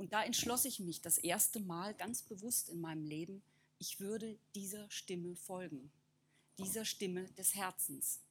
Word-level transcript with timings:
Und 0.00 0.14
da 0.14 0.24
entschloss 0.24 0.64
ich 0.64 0.80
mich 0.80 1.02
das 1.02 1.18
erste 1.18 1.60
Mal 1.60 1.92
ganz 1.92 2.22
bewusst 2.22 2.70
in 2.70 2.80
meinem 2.80 3.04
Leben, 3.04 3.42
ich 3.76 4.00
würde 4.00 4.38
dieser 4.54 4.90
Stimme 4.90 5.36
folgen, 5.36 5.92
dieser 6.56 6.86
Stimme 6.86 7.26
des 7.32 7.54
Herzens. 7.54 8.22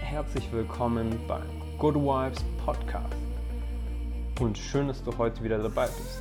Herzlich 0.00 0.52
willkommen 0.52 1.26
beim 1.26 1.76
Good 1.76 1.96
Wives 1.96 2.40
Podcast. 2.64 3.16
Und 4.38 4.56
schön, 4.56 4.86
dass 4.86 5.02
du 5.02 5.18
heute 5.18 5.42
wieder 5.42 5.60
dabei 5.60 5.88
bist. 5.88 6.20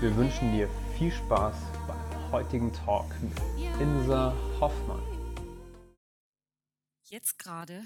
Wir 0.00 0.16
wünschen 0.16 0.50
dir 0.50 0.68
viel 0.98 1.12
Spaß 1.12 1.54
beim 1.86 2.32
heutigen 2.32 2.72
Talk 2.72 3.06
mit 3.22 3.38
Insa 3.80 4.34
Hoffmann. 4.58 5.00
Jetzt 7.04 7.38
gerade 7.38 7.84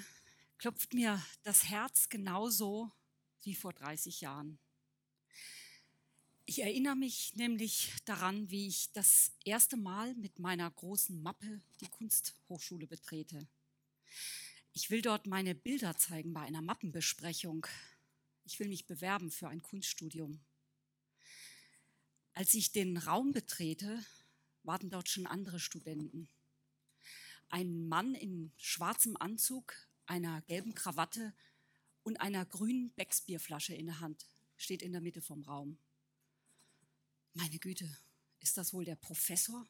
klopft 0.57 0.95
mir 0.95 1.23
das 1.43 1.69
Herz 1.69 2.09
genauso 2.09 2.91
wie 3.47 3.55
vor 3.55 3.73
30 3.73 4.21
Jahren. 4.21 4.59
Ich 6.47 6.61
erinnere 6.61 6.97
mich 6.97 7.35
nämlich 7.37 7.93
daran, 8.05 8.51
wie 8.51 8.69
ich 8.69 8.93
das 8.93 9.33
erste 9.45 9.77
Mal 9.77 10.15
mit 10.15 10.39
meiner 10.39 10.71
großen 10.71 11.23
Mappe 11.23 11.63
die 11.81 11.89
Kunsthochschule 11.89 12.87
betrete. 12.87 13.49
Ich 14.73 14.91
will 14.91 15.01
dort 15.01 15.27
meine 15.27 15.55
Bilder 15.55 15.97
zeigen 15.97 16.35
bei 16.35 16.43
einer 16.43 16.61
Mappenbesprechung. 16.61 17.67
Ich 18.45 18.59
will 18.59 18.69
mich 18.69 18.87
bewerben 18.87 19.31
für 19.31 19.49
ein 19.49 19.63
Kunststudium. 19.63 20.41
Als 22.35 22.53
ich 22.55 22.73
den 22.73 22.97
Raum 22.97 23.33
betrete, 23.33 24.05
warten 24.65 24.91
dort 24.91 25.09
schon 25.09 25.27
andere 25.27 25.61
Studenten. 25.61 26.29
Ein 27.49 27.89
Mann 27.89 28.15
in 28.15 28.53
schwarzem 28.57 29.17
Anzug, 29.17 29.75
einer 30.07 30.43
gelben 30.43 30.75
Krawatte 30.75 31.33
und 32.05 32.19
einer 32.19 32.45
grünen 32.47 32.93
Becksbierflasche 32.95 33.75
in 33.75 33.87
der 33.87 34.01
Hand 34.01 34.27
steht 34.57 34.83
in 34.83 34.93
der 34.93 35.01
Mitte 35.01 35.21
vom 35.21 35.43
Raum. 35.43 35.79
Meine 37.33 37.59
Güte, 37.59 37.89
ist 38.41 38.57
das 38.57 38.73
wohl 38.73 38.85
der 38.85 38.97
Professor? 38.97 39.67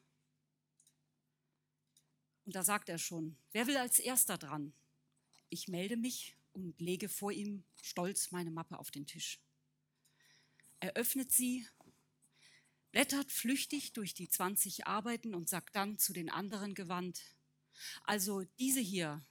Und 2.45 2.55
da 2.55 2.63
sagt 2.63 2.89
er 2.91 2.99
schon, 2.99 3.39
wer 3.53 3.67
will 3.67 3.77
als 3.77 3.99
erster 3.99 4.37
dran? 4.37 4.75
Ich 5.49 5.69
melde 5.69 5.97
mich 5.97 6.37
und 6.53 6.79
lege 6.81 7.09
vor 7.09 7.33
ihm 7.33 7.65
stolz 7.81 8.33
meine 8.33 8.51
Mappe 8.51 8.79
auf 8.79 8.91
den 8.91 9.07
Tisch. 9.07 9.41
Er 10.81 10.95
öffnet 10.95 11.33
sie, 11.33 11.67
blättert 12.91 13.33
flüchtig 13.33 13.93
durch 13.93 14.13
die 14.13 14.29
20 14.29 14.87
Arbeiten 14.87 15.35
und 15.35 15.49
sagt 15.49 15.75
dann 15.75 15.99
zu 15.99 16.13
den 16.13 16.29
anderen 16.29 16.75
gewandt, 16.75 17.23
also 18.05 18.45
diese 18.59 18.81
hier, 18.81 19.25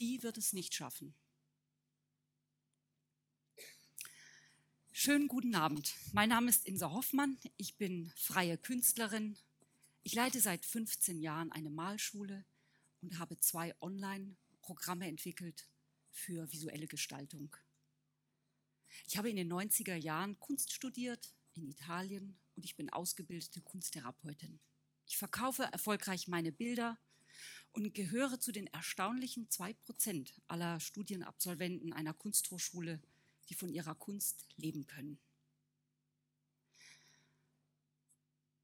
die 0.00 0.22
wird 0.22 0.38
es 0.38 0.52
nicht 0.52 0.74
schaffen. 0.74 1.14
Schönen 5.04 5.26
guten 5.26 5.56
Abend. 5.56 5.96
Mein 6.12 6.28
Name 6.28 6.48
ist 6.48 6.64
Insa 6.64 6.92
Hoffmann. 6.92 7.36
Ich 7.56 7.76
bin 7.76 8.12
freie 8.14 8.56
Künstlerin. 8.56 9.36
Ich 10.04 10.14
leite 10.14 10.40
seit 10.40 10.64
15 10.64 11.18
Jahren 11.18 11.50
eine 11.50 11.70
Malschule 11.70 12.44
und 13.00 13.18
habe 13.18 13.36
zwei 13.40 13.74
Online-Programme 13.80 15.08
entwickelt 15.08 15.66
für 16.12 16.52
visuelle 16.52 16.86
Gestaltung. 16.86 17.56
Ich 19.08 19.18
habe 19.18 19.28
in 19.28 19.34
den 19.34 19.52
90er 19.52 19.96
Jahren 19.96 20.38
Kunst 20.38 20.72
studiert 20.72 21.34
in 21.54 21.66
Italien 21.66 22.38
und 22.54 22.64
ich 22.64 22.76
bin 22.76 22.88
ausgebildete 22.88 23.60
Kunsttherapeutin. 23.60 24.60
Ich 25.08 25.18
verkaufe 25.18 25.64
erfolgreich 25.64 26.28
meine 26.28 26.52
Bilder 26.52 26.96
und 27.72 27.92
gehöre 27.92 28.38
zu 28.38 28.52
den 28.52 28.68
erstaunlichen 28.68 29.50
zwei 29.50 29.72
Prozent 29.72 30.32
aller 30.46 30.78
Studienabsolventen 30.78 31.92
einer 31.92 32.14
Kunsthochschule, 32.14 33.02
die 33.52 33.58
von 33.58 33.68
ihrer 33.68 33.94
Kunst 33.94 34.46
leben 34.56 34.86
können. 34.86 35.18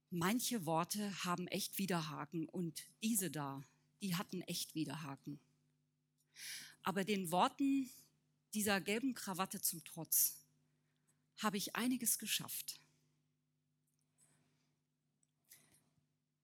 Manche 0.09 0.65
Worte 0.65 1.25
haben 1.25 1.47
echt 1.49 1.77
Widerhaken 1.77 2.49
und 2.49 2.83
diese 3.03 3.31
da, 3.31 3.63
die 4.01 4.17
hatten 4.17 4.41
echt 4.43 4.75
Widerhaken. 4.75 5.39
Aber 6.83 7.05
den 7.05 7.31
Worten 7.31 7.91
dieser 8.55 8.81
gelben 8.81 9.13
Krawatte 9.13 9.61
zum 9.61 9.85
Trotz 9.85 10.39
habe 11.37 11.59
ich 11.59 11.77
einiges 11.77 12.19
geschafft. 12.19 12.81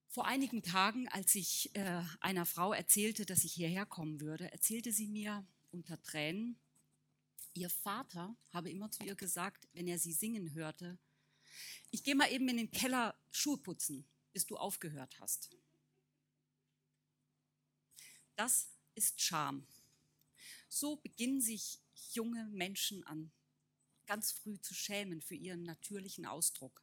Vor 0.09 0.27
einigen 0.27 0.63
Tagen, 0.63 1.09
als 1.09 1.35
ich 1.35 1.75
äh, 1.75 2.03
einer 2.21 2.45
Frau 2.45 2.75
erzählte, 2.75 3.25
dass 3.25 3.43
ich 3.45 3.55
hierher 3.55 3.87
kommen 3.87 4.21
würde, 4.21 4.53
erzählte 4.53 4.93
sie 4.93 5.09
mir 5.09 5.47
unter 5.71 6.01
Tränen, 6.03 6.59
ihr 7.55 7.71
Vater 7.71 8.37
habe 8.51 8.71
immer 8.71 8.91
zu 8.91 9.05
ihr 9.05 9.15
gesagt, 9.15 9.69
wenn 9.73 9.87
er 9.87 9.99
sie 9.99 10.13
singen 10.13 10.53
hörte, 10.53 10.99
ich 11.91 12.03
gehe 12.03 12.15
mal 12.15 12.31
eben 12.31 12.49
in 12.49 12.57
den 12.57 12.71
Keller 12.71 13.17
Schuhe 13.31 13.59
putzen, 13.59 14.07
bis 14.33 14.47
du 14.47 14.57
aufgehört 14.57 15.19
hast. 15.21 15.51
Das 18.37 18.69
ist 18.95 19.21
Scham. 19.21 19.67
So 20.69 20.97
beginnen 20.97 21.41
sich 21.41 21.81
junge 22.13 22.47
Menschen 22.47 23.05
an, 23.05 23.31
ganz 24.07 24.33
früh 24.33 24.61
zu 24.61 24.75
schämen 24.75 25.23
für 25.23 25.37
ihren 25.37 25.63
natürlichen 25.63 26.27
Ausdruck. 26.27 26.83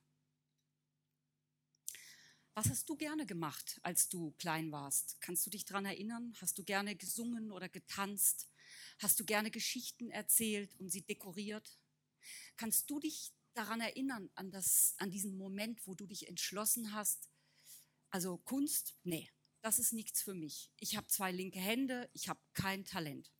Was 2.53 2.69
hast 2.69 2.89
du 2.89 2.95
gerne 2.95 3.25
gemacht, 3.25 3.79
als 3.83 4.09
du 4.09 4.31
klein 4.31 4.71
warst? 4.71 5.19
Kannst 5.21 5.45
du 5.45 5.49
dich 5.49 5.65
daran 5.65 5.85
erinnern? 5.85 6.33
Hast 6.41 6.57
du 6.57 6.63
gerne 6.63 6.95
gesungen 6.95 7.51
oder 7.51 7.69
getanzt? 7.69 8.50
Hast 9.01 9.19
du 9.19 9.25
gerne 9.25 9.49
Geschichten 9.49 10.11
erzählt 10.11 10.75
und 10.79 10.91
sie 10.91 11.01
dekoriert? 11.01 11.79
Kannst 12.55 12.87
du 12.87 12.99
dich 12.99 13.33
daran 13.55 13.81
erinnern, 13.81 14.29
an, 14.35 14.51
das, 14.51 14.93
an 14.99 15.09
diesen 15.09 15.39
Moment, 15.39 15.87
wo 15.87 15.95
du 15.95 16.05
dich 16.05 16.27
entschlossen 16.27 16.93
hast, 16.93 17.31
also 18.11 18.37
Kunst, 18.37 18.95
nee, 19.03 19.31
das 19.61 19.79
ist 19.79 19.91
nichts 19.91 20.21
für 20.21 20.35
mich. 20.35 20.71
Ich 20.77 20.97
habe 20.97 21.07
zwei 21.07 21.31
linke 21.31 21.59
Hände, 21.59 22.11
ich 22.13 22.29
habe 22.29 22.39
kein 22.53 22.85
Talent. 22.85 23.33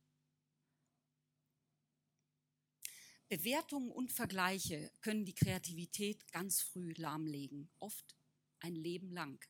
Bewertungen 3.30 3.92
und 3.92 4.12
Vergleiche 4.12 4.92
können 5.02 5.26
die 5.26 5.36
Kreativität 5.36 6.28
ganz 6.32 6.64
früh 6.64 6.92
lahmlegen, 6.94 7.70
oft 7.78 8.18
ein 8.62 8.74
Leben 8.74 9.12
lang. 9.12 9.46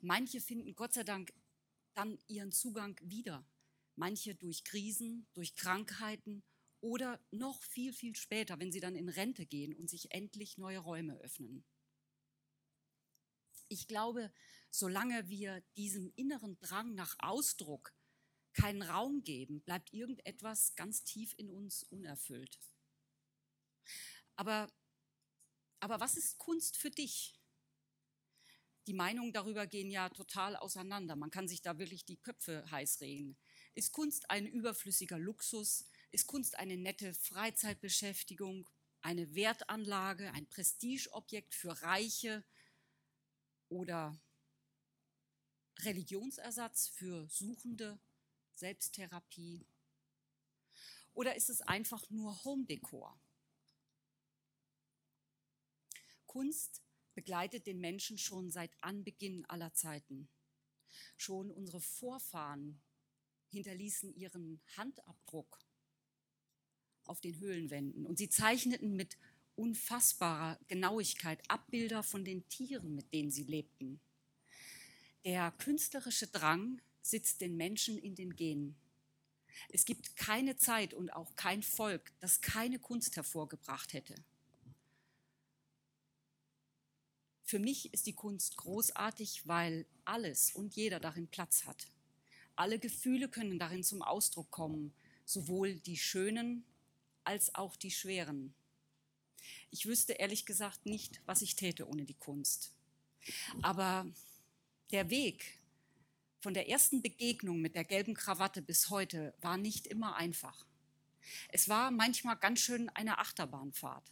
Manche 0.00 0.40
finden 0.40 0.74
Gott 0.74 0.92
sei 0.92 1.04
Dank 1.04 1.32
dann 1.94 2.18
ihren 2.26 2.50
Zugang 2.50 2.98
wieder. 3.00 3.46
Manche 3.96 4.34
durch 4.34 4.64
Krisen, 4.64 5.26
durch 5.34 5.54
Krankheiten 5.54 6.42
oder 6.80 7.20
noch 7.30 7.62
viel, 7.62 7.92
viel 7.92 8.16
später, 8.16 8.58
wenn 8.58 8.72
sie 8.72 8.80
dann 8.80 8.96
in 8.96 9.08
Rente 9.08 9.46
gehen 9.46 9.74
und 9.74 9.88
sich 9.88 10.12
endlich 10.12 10.58
neue 10.58 10.78
Räume 10.78 11.16
öffnen. 11.18 11.64
Ich 13.68 13.86
glaube, 13.86 14.32
solange 14.70 15.28
wir 15.28 15.62
diesem 15.76 16.12
inneren 16.16 16.58
Drang 16.60 16.94
nach 16.94 17.16
Ausdruck 17.18 17.94
keinen 18.52 18.82
Raum 18.82 19.22
geben, 19.22 19.62
bleibt 19.62 19.92
irgendetwas 19.92 20.74
ganz 20.74 21.04
tief 21.04 21.34
in 21.38 21.50
uns 21.50 21.84
unerfüllt. 21.84 22.58
Aber, 24.36 24.70
aber 25.80 26.00
was 26.00 26.16
ist 26.16 26.38
Kunst 26.38 26.76
für 26.76 26.90
dich? 26.90 27.38
die 28.86 28.94
Meinungen 28.94 29.32
darüber 29.32 29.66
gehen 29.66 29.90
ja 29.90 30.08
total 30.08 30.56
auseinander. 30.56 31.16
Man 31.16 31.30
kann 31.30 31.48
sich 31.48 31.62
da 31.62 31.78
wirklich 31.78 32.04
die 32.04 32.16
Köpfe 32.16 32.64
heiß 32.70 33.00
reden. 33.00 33.36
Ist 33.74 33.92
Kunst 33.92 34.30
ein 34.30 34.46
überflüssiger 34.46 35.18
Luxus? 35.18 35.86
Ist 36.10 36.26
Kunst 36.26 36.56
eine 36.58 36.76
nette 36.76 37.14
Freizeitbeschäftigung, 37.14 38.68
eine 39.00 39.34
Wertanlage, 39.34 40.30
ein 40.32 40.46
Prestigeobjekt 40.46 41.54
für 41.54 41.80
Reiche 41.82 42.44
oder 43.68 44.20
Religionsersatz 45.80 46.88
für 46.88 47.26
Suchende, 47.30 47.98
Selbsttherapie? 48.54 49.66
Oder 51.14 51.34
ist 51.36 51.48
es 51.48 51.62
einfach 51.62 52.08
nur 52.10 52.44
Home-Dekor? 52.44 53.18
Kunst 56.26 56.82
begleitet 57.14 57.66
den 57.66 57.80
Menschen 57.80 58.18
schon 58.18 58.50
seit 58.50 58.70
Anbeginn 58.82 59.44
aller 59.46 59.72
Zeiten. 59.72 60.30
Schon 61.16 61.50
unsere 61.50 61.80
Vorfahren 61.80 62.82
hinterließen 63.52 64.14
ihren 64.16 64.60
Handabdruck 64.76 65.58
auf 67.04 67.20
den 67.20 67.38
Höhlenwänden 67.38 68.06
und 68.06 68.18
sie 68.18 68.28
zeichneten 68.28 68.96
mit 68.96 69.16
unfassbarer 69.54 70.58
Genauigkeit 70.68 71.42
Abbilder 71.48 72.02
von 72.02 72.24
den 72.24 72.48
Tieren, 72.48 72.94
mit 72.94 73.12
denen 73.12 73.30
sie 73.30 73.44
lebten. 73.44 74.00
Der 75.24 75.52
künstlerische 75.52 76.26
Drang 76.26 76.80
sitzt 77.02 77.40
den 77.40 77.56
Menschen 77.56 77.98
in 77.98 78.14
den 78.14 78.34
Genen. 78.34 78.76
Es 79.68 79.84
gibt 79.84 80.16
keine 80.16 80.56
Zeit 80.56 80.94
und 80.94 81.10
auch 81.10 81.36
kein 81.36 81.62
Volk, 81.62 82.12
das 82.20 82.40
keine 82.40 82.78
Kunst 82.78 83.16
hervorgebracht 83.16 83.92
hätte. 83.92 84.14
Für 87.44 87.58
mich 87.58 87.92
ist 87.92 88.06
die 88.06 88.14
Kunst 88.14 88.56
großartig, 88.56 89.46
weil 89.46 89.84
alles 90.06 90.54
und 90.54 90.74
jeder 90.74 91.00
darin 91.00 91.28
Platz 91.28 91.66
hat. 91.66 91.86
Alle 92.62 92.78
Gefühle 92.78 93.28
können 93.28 93.58
darin 93.58 93.82
zum 93.82 94.02
Ausdruck 94.02 94.52
kommen, 94.52 94.94
sowohl 95.24 95.74
die 95.80 95.96
schönen 95.96 96.64
als 97.24 97.56
auch 97.56 97.74
die 97.74 97.90
schweren. 97.90 98.54
Ich 99.72 99.86
wüsste 99.86 100.12
ehrlich 100.12 100.46
gesagt 100.46 100.86
nicht, 100.86 101.20
was 101.26 101.42
ich 101.42 101.56
täte 101.56 101.88
ohne 101.88 102.04
die 102.04 102.14
Kunst. 102.14 102.70
Aber 103.62 104.06
der 104.92 105.10
Weg 105.10 105.58
von 106.38 106.54
der 106.54 106.68
ersten 106.68 107.02
Begegnung 107.02 107.60
mit 107.60 107.74
der 107.74 107.82
gelben 107.82 108.14
Krawatte 108.14 108.62
bis 108.62 108.90
heute 108.90 109.34
war 109.40 109.56
nicht 109.56 109.88
immer 109.88 110.14
einfach. 110.14 110.64
Es 111.48 111.68
war 111.68 111.90
manchmal 111.90 112.36
ganz 112.36 112.60
schön 112.60 112.88
eine 112.90 113.18
Achterbahnfahrt. 113.18 114.08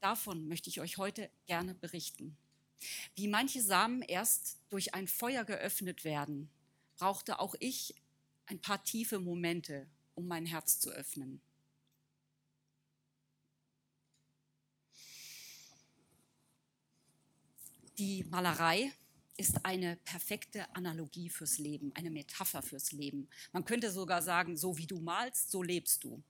Davon 0.00 0.46
möchte 0.46 0.70
ich 0.70 0.80
euch 0.80 0.96
heute 0.96 1.28
gerne 1.48 1.74
berichten. 1.74 2.36
Wie 3.16 3.26
manche 3.26 3.62
Samen 3.62 4.02
erst 4.02 4.60
durch 4.68 4.94
ein 4.94 5.08
Feuer 5.08 5.42
geöffnet 5.42 6.04
werden, 6.04 6.52
brauchte 6.98 7.38
auch 7.38 7.54
ich 7.60 7.94
ein 8.46 8.60
paar 8.60 8.82
tiefe 8.84 9.18
Momente, 9.18 9.86
um 10.14 10.26
mein 10.26 10.46
Herz 10.46 10.80
zu 10.80 10.90
öffnen. 10.90 11.40
Die 17.98 18.24
Malerei 18.24 18.92
ist 19.36 19.64
eine 19.64 19.96
perfekte 19.96 20.74
Analogie 20.74 21.30
fürs 21.30 21.58
Leben, 21.58 21.92
eine 21.94 22.10
Metapher 22.10 22.62
fürs 22.62 22.92
Leben. 22.92 23.28
Man 23.52 23.64
könnte 23.64 23.90
sogar 23.90 24.20
sagen, 24.20 24.56
so 24.56 24.76
wie 24.76 24.86
du 24.86 25.00
malst, 25.00 25.50
so 25.50 25.62
lebst 25.62 26.04
du. 26.04 26.22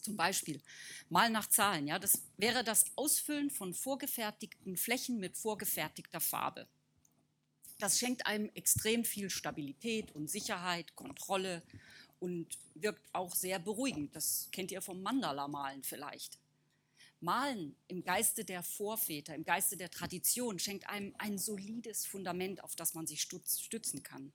Zum 0.00 0.16
Beispiel 0.16 0.60
mal 1.08 1.30
nach 1.30 1.48
Zahlen. 1.48 1.86
Ja, 1.86 1.98
das 1.98 2.22
wäre 2.36 2.62
das 2.62 2.84
Ausfüllen 2.96 3.50
von 3.50 3.74
vorgefertigten 3.74 4.76
Flächen 4.76 5.18
mit 5.18 5.36
vorgefertigter 5.36 6.20
Farbe. 6.20 6.68
Das 7.84 7.98
schenkt 7.98 8.24
einem 8.24 8.50
extrem 8.54 9.04
viel 9.04 9.28
Stabilität 9.28 10.10
und 10.12 10.30
Sicherheit, 10.30 10.96
Kontrolle 10.96 11.62
und 12.18 12.56
wirkt 12.74 13.06
auch 13.12 13.34
sehr 13.34 13.58
beruhigend. 13.58 14.16
Das 14.16 14.48
kennt 14.52 14.72
ihr 14.72 14.80
vom 14.80 15.02
Mandala-Malen 15.02 15.82
vielleicht. 15.82 16.38
Malen 17.20 17.76
im 17.88 18.02
Geiste 18.02 18.42
der 18.42 18.62
Vorväter, 18.62 19.34
im 19.34 19.44
Geiste 19.44 19.76
der 19.76 19.90
Tradition 19.90 20.58
schenkt 20.58 20.88
einem 20.88 21.14
ein 21.18 21.36
solides 21.36 22.06
Fundament, 22.06 22.64
auf 22.64 22.74
das 22.74 22.94
man 22.94 23.06
sich 23.06 23.20
stützen 23.20 24.02
kann. 24.02 24.32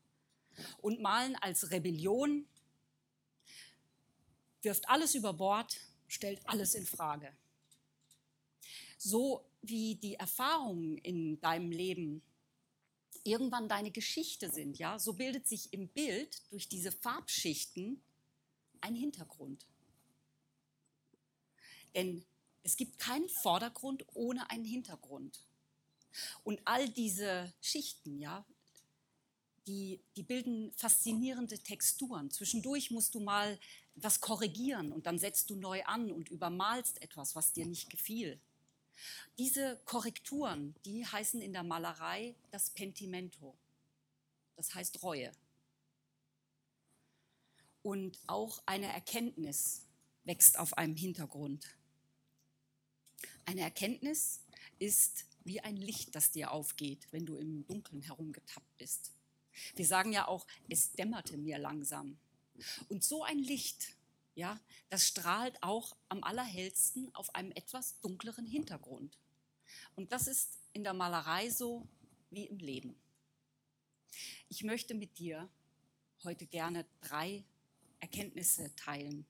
Und 0.77 1.01
Malen 1.01 1.35
als 1.37 1.71
Rebellion 1.71 2.47
wirft 4.61 4.87
alles 4.87 5.15
über 5.15 5.33
Bord, 5.33 5.75
stellt 6.07 6.39
alles 6.47 6.75
in 6.75 6.85
Frage. 6.85 7.35
So 8.99 9.43
wie 9.63 9.95
die 9.95 10.13
Erfahrungen 10.13 10.99
in 10.99 11.41
deinem 11.41 11.71
Leben 11.71 12.21
irgendwann 13.23 13.69
deine 13.69 13.91
Geschichte 13.91 14.49
sind, 14.49 14.77
ja, 14.77 14.99
so 14.99 15.13
bildet 15.13 15.47
sich 15.47 15.73
im 15.73 15.87
Bild 15.87 16.41
durch 16.51 16.67
diese 16.67 16.91
Farbschichten 16.91 18.01
ein 18.81 18.95
Hintergrund. 18.95 19.65
Denn 21.95 22.25
es 22.63 22.77
gibt 22.77 22.99
keinen 22.99 23.29
Vordergrund 23.29 24.05
ohne 24.13 24.49
einen 24.49 24.65
Hintergrund. 24.65 25.43
Und 26.43 26.61
all 26.65 26.89
diese 26.89 27.53
Schichten, 27.61 28.19
ja, 28.19 28.45
die, 29.67 30.01
die 30.15 30.23
bilden 30.23 30.71
faszinierende 30.73 31.59
Texturen. 31.59 32.31
Zwischendurch 32.31 32.89
musst 32.91 33.13
du 33.13 33.19
mal 33.19 33.59
was 33.95 34.19
korrigieren 34.19 34.91
und 34.91 35.05
dann 35.05 35.19
setzt 35.19 35.49
du 35.49 35.55
neu 35.55 35.83
an 35.83 36.11
und 36.11 36.29
übermalst 36.29 37.01
etwas, 37.01 37.35
was 37.35 37.53
dir 37.53 37.65
nicht 37.65 37.89
gefiel. 37.89 38.39
Diese 39.37 39.79
Korrekturen, 39.85 40.75
die 40.85 41.05
heißen 41.05 41.41
in 41.41 41.53
der 41.53 41.63
Malerei 41.63 42.35
das 42.51 42.69
Pentimento. 42.69 43.55
Das 44.55 44.75
heißt 44.75 45.01
Reue. 45.03 45.31
Und 47.81 48.19
auch 48.27 48.61
eine 48.65 48.87
Erkenntnis 48.87 49.85
wächst 50.23 50.59
auf 50.59 50.77
einem 50.77 50.95
Hintergrund. 50.95 51.65
Eine 53.45 53.61
Erkenntnis 53.61 54.41
ist 54.77 55.25
wie 55.43 55.61
ein 55.61 55.77
Licht, 55.77 56.15
das 56.15 56.31
dir 56.31 56.51
aufgeht, 56.51 57.07
wenn 57.11 57.25
du 57.25 57.37
im 57.37 57.65
Dunkeln 57.65 58.01
herumgetappt 58.01 58.77
bist. 58.77 59.11
Wir 59.75 59.85
sagen 59.85 60.13
ja 60.13 60.27
auch, 60.27 60.45
es 60.67 60.91
dämmerte 60.91 61.37
mir 61.37 61.57
langsam. 61.57 62.17
Und 62.89 63.03
so 63.03 63.23
ein 63.23 63.39
Licht, 63.39 63.95
ja, 64.39 64.59
das 64.89 65.05
strahlt 65.05 65.61
auch 65.61 65.97
am 66.07 66.23
allerhellsten 66.23 67.13
auf 67.13 67.35
einem 67.35 67.51
etwas 67.51 67.99
dunkleren 67.99 68.45
Hintergrund. 68.45 69.17
Und 69.95 70.13
das 70.13 70.27
ist 70.27 70.59
in 70.71 70.83
der 70.83 70.93
Malerei 70.93 71.49
so 71.49 71.87
wie 72.29 72.45
im 72.45 72.57
Leben. 72.57 72.95
Ich 74.47 74.63
möchte 74.63 74.95
mit 74.95 75.19
dir 75.19 75.49
heute 76.23 76.47
gerne 76.47 76.85
drei 77.01 77.43
Erkenntnisse 77.99 78.73
teilen, 78.77 79.25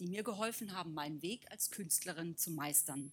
die 0.00 0.08
mir 0.08 0.24
geholfen 0.24 0.72
haben, 0.72 0.92
meinen 0.92 1.22
Weg 1.22 1.48
als 1.52 1.70
Künstlerin 1.70 2.36
zu 2.36 2.50
meistern. 2.50 3.12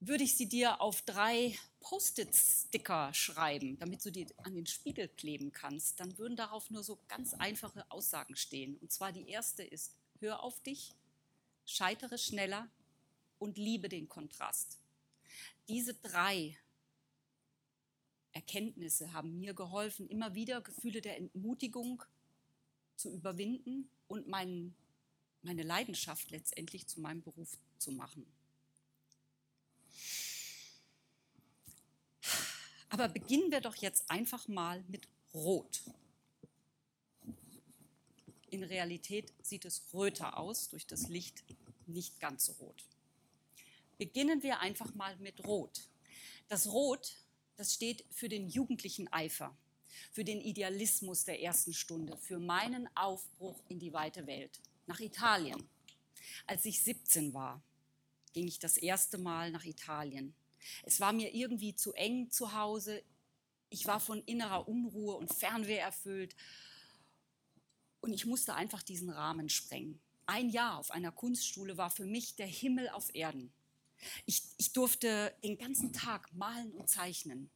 Würde 0.00 0.24
ich 0.24 0.36
sie 0.36 0.48
dir 0.48 0.80
auf 0.80 1.02
drei 1.02 1.58
Post-it-Sticker 1.80 3.12
schreiben, 3.14 3.78
damit 3.78 4.04
du 4.04 4.12
die 4.12 4.26
an 4.38 4.54
den 4.54 4.66
Spiegel 4.66 5.08
kleben 5.08 5.52
kannst, 5.52 5.98
dann 5.98 6.16
würden 6.18 6.36
darauf 6.36 6.70
nur 6.70 6.84
so 6.84 6.98
ganz 7.08 7.34
einfache 7.34 7.90
Aussagen 7.90 8.36
stehen. 8.36 8.76
Und 8.78 8.92
zwar 8.92 9.12
die 9.12 9.28
erste 9.28 9.64
ist, 9.64 9.94
hör 10.20 10.42
auf 10.42 10.60
dich, 10.60 10.94
scheitere 11.64 12.18
schneller 12.18 12.70
und 13.38 13.58
liebe 13.58 13.88
den 13.88 14.08
Kontrast. 14.08 14.78
Diese 15.68 15.94
drei 15.94 16.56
Erkenntnisse 18.32 19.12
haben 19.12 19.38
mir 19.38 19.54
geholfen, 19.54 20.08
immer 20.08 20.34
wieder 20.34 20.60
Gefühle 20.60 21.00
der 21.00 21.16
Entmutigung 21.16 22.02
zu 22.96 23.12
überwinden 23.12 23.90
und 24.06 24.28
mein, 24.28 24.74
meine 25.42 25.62
Leidenschaft 25.62 26.30
letztendlich 26.30 26.86
zu 26.86 27.00
meinem 27.00 27.22
Beruf 27.22 27.58
zu 27.78 27.92
machen. 27.92 28.26
Aber 32.90 33.08
beginnen 33.08 33.50
wir 33.50 33.60
doch 33.60 33.76
jetzt 33.76 34.10
einfach 34.10 34.48
mal 34.48 34.82
mit 34.88 35.08
Rot. 35.34 35.82
In 38.50 38.64
Realität 38.64 39.32
sieht 39.42 39.66
es 39.66 39.82
röter 39.92 40.38
aus, 40.38 40.70
durch 40.70 40.86
das 40.86 41.08
Licht 41.08 41.44
nicht 41.86 42.18
ganz 42.18 42.46
so 42.46 42.52
rot. 42.54 42.84
Beginnen 43.98 44.42
wir 44.42 44.60
einfach 44.60 44.94
mal 44.94 45.16
mit 45.16 45.44
Rot. 45.44 45.82
Das 46.48 46.68
Rot, 46.68 47.16
das 47.56 47.74
steht 47.74 48.04
für 48.10 48.28
den 48.28 48.48
jugendlichen 48.48 49.12
Eifer, 49.12 49.54
für 50.12 50.24
den 50.24 50.40
Idealismus 50.40 51.24
der 51.24 51.42
ersten 51.42 51.74
Stunde, 51.74 52.16
für 52.16 52.38
meinen 52.38 52.88
Aufbruch 52.96 53.60
in 53.68 53.78
die 53.78 53.92
weite 53.92 54.26
Welt, 54.26 54.60
nach 54.86 55.00
Italien. 55.00 55.68
Als 56.46 56.64
ich 56.64 56.82
17 56.82 57.34
war, 57.34 57.62
ging 58.32 58.46
ich 58.46 58.58
das 58.58 58.76
erste 58.76 59.18
Mal 59.18 59.50
nach 59.50 59.64
Italien. 59.64 60.34
Es 60.82 61.00
war 61.00 61.12
mir 61.12 61.34
irgendwie 61.34 61.74
zu 61.74 61.92
eng 61.94 62.30
zu 62.30 62.54
Hause. 62.54 63.02
Ich 63.70 63.86
war 63.86 64.00
von 64.00 64.22
innerer 64.24 64.68
Unruhe 64.68 65.16
und 65.16 65.32
Fernweh 65.32 65.76
erfüllt. 65.76 66.34
Und 68.00 68.12
ich 68.12 68.26
musste 68.26 68.54
einfach 68.54 68.82
diesen 68.82 69.10
Rahmen 69.10 69.48
sprengen. 69.48 70.00
Ein 70.26 70.50
Jahr 70.50 70.78
auf 70.78 70.90
einer 70.90 71.12
Kunstschule 71.12 71.76
war 71.76 71.90
für 71.90 72.04
mich 72.04 72.36
der 72.36 72.46
Himmel 72.46 72.88
auf 72.90 73.14
Erden. 73.14 73.52
Ich, 74.26 74.42
ich 74.58 74.72
durfte 74.72 75.34
den 75.42 75.58
ganzen 75.58 75.92
Tag 75.92 76.32
malen 76.34 76.72
und 76.72 76.88
zeichnen. 76.88 77.50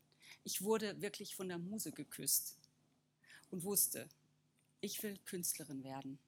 Ich 0.44 0.62
wurde 0.62 1.00
wirklich 1.00 1.36
von 1.36 1.48
der 1.48 1.58
Muse 1.58 1.92
geküsst 1.92 2.56
und 3.50 3.62
wusste, 3.62 4.08
ich 4.80 5.02
will 5.02 5.18
Künstlerin 5.24 5.84
werden. 5.84 6.18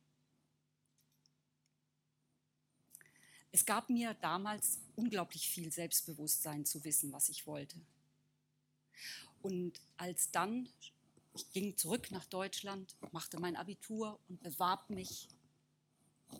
Es 3.54 3.64
gab 3.64 3.88
mir 3.88 4.14
damals 4.14 4.80
unglaublich 4.96 5.48
viel 5.48 5.70
Selbstbewusstsein 5.70 6.64
zu 6.64 6.82
wissen, 6.82 7.12
was 7.12 7.28
ich 7.28 7.46
wollte. 7.46 7.78
Und 9.42 9.80
als 9.96 10.32
dann, 10.32 10.68
ich 11.34 11.52
ging 11.52 11.76
zurück 11.76 12.10
nach 12.10 12.24
Deutschland, 12.24 12.96
machte 13.12 13.38
mein 13.38 13.54
Abitur 13.54 14.18
und 14.28 14.42
bewarb 14.42 14.90
mich 14.90 15.28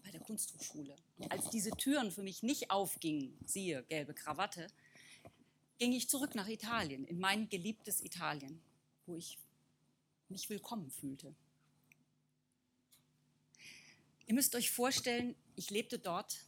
bei 0.03 0.11
der 0.11 0.23
Kunsthochschule. 0.23 0.97
Und 1.19 1.31
als 1.31 1.51
diese 1.51 1.71
Türen 1.71 2.11
für 2.11 2.25
mich 2.25 2.43
nicht 2.43 2.73
aufgingen, 2.73 3.39
siehe 3.47 3.85
gelbe 3.85 4.13
Krawatte, 4.13 4.67
ging 5.79 5.93
ich 5.93 6.09
zurück 6.09 6.35
nach 6.35 6.49
Italien, 6.49 7.05
in 7.05 7.21
mein 7.21 7.49
geliebtes 7.49 8.03
Italien, 8.03 8.61
wo 9.07 9.15
ich 9.15 9.39
mich 10.29 10.51
willkommen 10.51 10.91
fühlte. 10.91 11.33
Ihr 14.27 14.35
müsst 14.35 14.57
euch 14.57 14.73
vorstellen, 14.73 15.37
ich 15.55 15.71
lebte 15.71 16.01
dort 16.01 16.45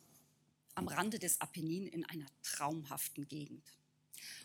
am 0.77 0.89
Rande 0.89 1.19
des 1.19 1.41
Apennin 1.41 1.87
in 1.87 2.05
einer 2.05 2.27
traumhaften 2.43 3.27
Gegend 3.27 3.65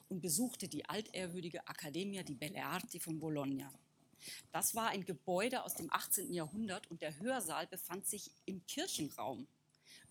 und 0.08 0.22
besuchte 0.22 0.68
die 0.68 0.86
altehrwürdige 0.86 1.68
Accademia 1.68 2.24
di 2.24 2.34
Belle 2.34 2.64
Arti 2.64 3.00
von 3.00 3.20
Bologna. 3.20 3.72
Das 4.52 4.74
war 4.74 4.90
ein 4.90 5.06
Gebäude 5.06 5.64
aus 5.64 5.76
dem 5.76 5.92
18. 5.92 6.34
Jahrhundert 6.34 6.90
und 6.90 7.02
der 7.02 7.20
Hörsaal 7.20 7.68
befand 7.68 8.08
sich 8.08 8.32
im 8.46 8.66
Kirchenraum. 8.66 9.46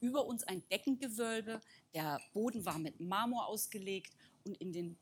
Über 0.01 0.27
uns 0.27 0.45
ein 0.45 0.63
Deckengewölbe, 0.69 1.61
der 1.95 2.21
Boden 2.35 2.65
war 2.65 2.79
mit 2.79 3.01
Marmor 3.01 3.47
ausgelegt 3.47 4.13
und 4.45 4.61
in 4.61 4.73
den 4.73 4.99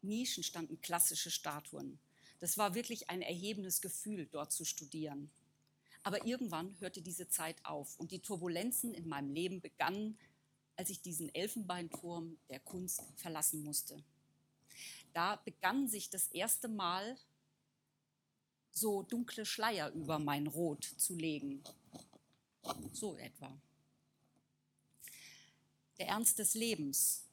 Nischen 0.00 0.42
standen 0.42 0.80
klassische 0.80 1.30
Statuen. 1.30 1.98
Das 2.38 2.56
war 2.56 2.74
wirklich 2.74 3.10
ein 3.10 3.20
erhebendes 3.20 3.82
Gefühl, 3.82 4.26
dort 4.26 4.52
zu 4.52 4.64
studieren. 4.64 5.30
Aber 6.02 6.26
irgendwann 6.26 6.74
hörte 6.80 7.02
diese 7.02 7.28
Zeit 7.28 7.64
auf 7.64 7.98
und 7.98 8.10
die 8.10 8.20
Turbulenzen 8.20 8.94
in 8.94 9.06
meinem 9.08 9.30
Leben 9.30 9.60
begannen, 9.60 10.18
als 10.76 10.90
ich 10.90 11.00
diesen 11.00 11.34
Elfenbeinturm 11.34 12.38
der 12.48 12.60
Kunst 12.60 13.02
verlassen 13.16 13.62
musste. 13.62 14.02
Da 15.12 15.36
begann 15.36 15.88
sich 15.88 16.10
das 16.10 16.28
erste 16.28 16.68
Mal 16.68 17.16
so 18.70 19.02
dunkle 19.02 19.44
Schleier 19.44 19.90
über 19.90 20.18
mein 20.18 20.46
Rot 20.46 20.84
zu 20.96 21.14
legen. 21.14 21.62
So 22.92 23.16
etwa. 23.16 23.56
Der 25.98 26.08
Ernst 26.08 26.38
des 26.38 26.54
Lebens 26.54 27.24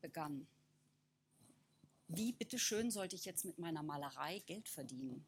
begann. 0.00 0.46
Wie 2.08 2.32
bitteschön 2.32 2.90
sollte 2.90 3.16
ich 3.16 3.24
jetzt 3.24 3.44
mit 3.44 3.58
meiner 3.58 3.82
Malerei 3.82 4.40
Geld 4.40 4.68
verdienen? 4.68 5.24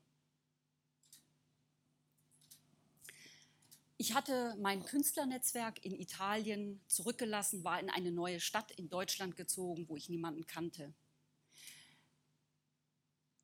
Ich 4.00 4.14
hatte 4.14 4.57
mein 4.59 4.83
Künstlernetzwerk 4.83 5.85
in 5.85 5.95
Italien 5.95 6.80
zurückgelassen, 6.87 7.64
war 7.64 7.78
in 7.78 7.90
eine 7.90 8.11
neue 8.11 8.40
Stadt 8.40 8.71
in 8.71 8.88
Deutschland 8.88 9.37
gezogen, 9.37 9.87
wo 9.90 9.97
ich 9.99 10.09
niemanden 10.09 10.47
kannte. 10.47 10.95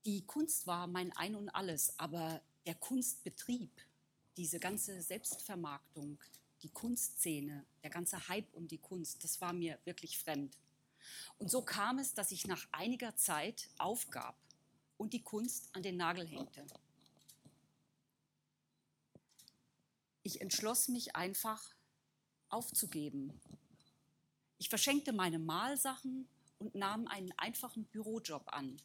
Die 0.07 0.25
Kunst 0.25 0.67
war 0.67 0.87
mein 0.87 1.15
Ein 1.15 1.35
und 1.35 1.51
alles, 1.51 1.99
aber 1.99 2.41
der 2.65 2.75
Kunstbetrieb, 2.75 3.71
diese 4.39 4.59
ganze 4.59 5.03
Selbstvermarktung, 5.03 6.19
die 6.63 6.71
Kunstszene, 6.71 7.67
der 7.83 7.91
ganze 7.91 8.27
Hype 8.27 8.55
um 8.55 8.67
die 8.67 8.79
Kunst, 8.79 9.25
das 9.25 9.39
war 9.43 9.53
mir 9.53 9.79
wirklich 9.85 10.19
fremd. 10.19 10.57
Und 11.37 11.51
so 11.51 11.61
kam 11.61 11.99
es, 11.99 12.15
dass 12.15 12.31
ich 12.31 12.47
nach 12.47 12.67
einiger 12.73 13.15
Zeit 13.15 13.69
aufgab 13.77 14.39
und 14.97 15.13
die 15.13 15.23
Kunst 15.23 15.69
an 15.75 15.83
den 15.83 15.99
Nagel 15.99 16.27
hängte. 16.27 16.65
Ich 20.26 20.40
entschloss 20.40 20.88
mich 20.88 21.14
einfach 21.14 21.62
aufzugeben. 22.49 23.40
Ich 24.59 24.68
verschenkte 24.68 25.12
meine 25.12 25.38
Malsachen 25.38 26.28
und 26.59 26.75
nahm 26.75 27.06
einen 27.06 27.30
einfachen 27.37 27.85
Bürojob 27.85 28.52
an. 28.52 28.76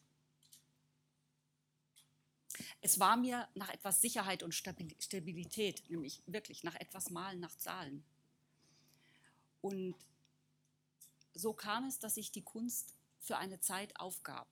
Es 2.79 2.99
war 2.99 3.17
mir 3.17 3.49
nach 3.55 3.69
etwas 3.69 4.01
Sicherheit 4.01 4.43
und 4.43 4.53
Stabilität, 4.53 5.89
nämlich 5.89 6.21
wirklich 6.27 6.63
nach 6.63 6.75
etwas 6.75 7.09
Malen 7.09 7.39
nach 7.39 7.57
Zahlen. 7.57 8.05
Und 9.61 9.95
so 11.33 11.53
kam 11.53 11.87
es, 11.87 11.97
dass 11.97 12.17
ich 12.17 12.31
die 12.31 12.43
Kunst 12.43 12.93
für 13.17 13.37
eine 13.37 13.59
Zeit 13.59 13.99
aufgab. 13.99 14.47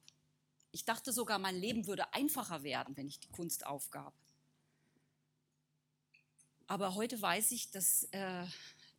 Ich 0.72 0.86
dachte 0.86 1.14
sogar, 1.14 1.38
mein 1.38 1.56
Leben 1.56 1.86
würde 1.86 2.16
einfacher 2.16 2.64
werden, 2.64 2.98
wenn 2.98 3.08
ich 3.08 3.20
die 3.20 3.30
Kunst 3.30 3.68
aufgab. 3.68 4.16
Aber 6.70 6.94
heute 6.94 7.20
weiß 7.20 7.50
ich, 7.52 7.72
dass 7.72 8.04
äh, 8.12 8.46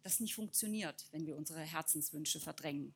das 0.03 0.19
nicht 0.19 0.35
funktioniert, 0.35 1.07
wenn 1.13 1.25
wir 1.25 1.37
unsere 1.37 1.61
Herzenswünsche 1.61 2.41
verdrängen. 2.41 2.93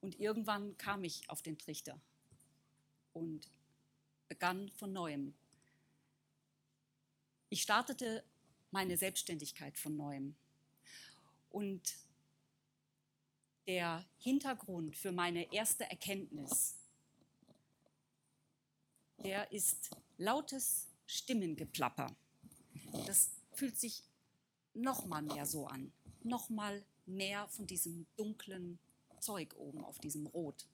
Und 0.00 0.18
irgendwann 0.18 0.76
kam 0.78 1.04
ich 1.04 1.30
auf 1.30 1.40
den 1.40 1.56
Trichter 1.56 2.00
und 3.12 3.48
begann 4.26 4.68
von 4.70 4.92
neuem. 4.92 5.32
Ich 7.50 7.62
startete 7.62 8.24
meine 8.72 8.96
Selbstständigkeit 8.96 9.78
von 9.78 9.96
neuem. 9.96 10.34
Und 11.50 11.94
der 13.68 14.04
Hintergrund 14.18 14.96
für 14.96 15.12
meine 15.12 15.52
erste 15.52 15.88
Erkenntnis, 15.88 16.74
der 19.18 19.52
ist 19.52 19.90
lautes 20.18 20.88
Stimmengeplapper 21.06 22.08
das 23.06 23.30
fühlt 23.52 23.78
sich 23.78 24.02
noch 24.74 25.06
mal 25.06 25.22
mehr 25.22 25.46
so 25.46 25.66
an. 25.66 25.92
Noch 26.22 26.48
mal 26.48 26.84
mehr 27.06 27.48
von 27.48 27.66
diesem 27.66 28.06
dunklen 28.16 28.78
Zeug 29.20 29.54
oben 29.56 29.84
auf 29.84 29.98
diesem 29.98 30.26
Rot. 30.26 30.66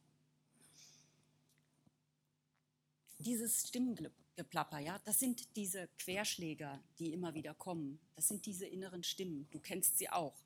Dieses 3.19 3.69
Stimmengeplapper, 3.69 4.79
ja, 4.79 4.99
das 5.01 5.19
sind 5.19 5.55
diese 5.57 5.89
Querschläger, 5.99 6.83
die 6.99 7.13
immer 7.13 7.35
wieder 7.35 7.55
kommen. 7.55 8.01
Das 8.17 8.29
sind 8.29 8.47
diese 8.47 8.67
inneren 8.67 9.03
Stimmen. 9.03 9.47
Du 9.51 9.61
kennst 9.61 9.99
sie 9.99 10.09
auch. 10.09 10.43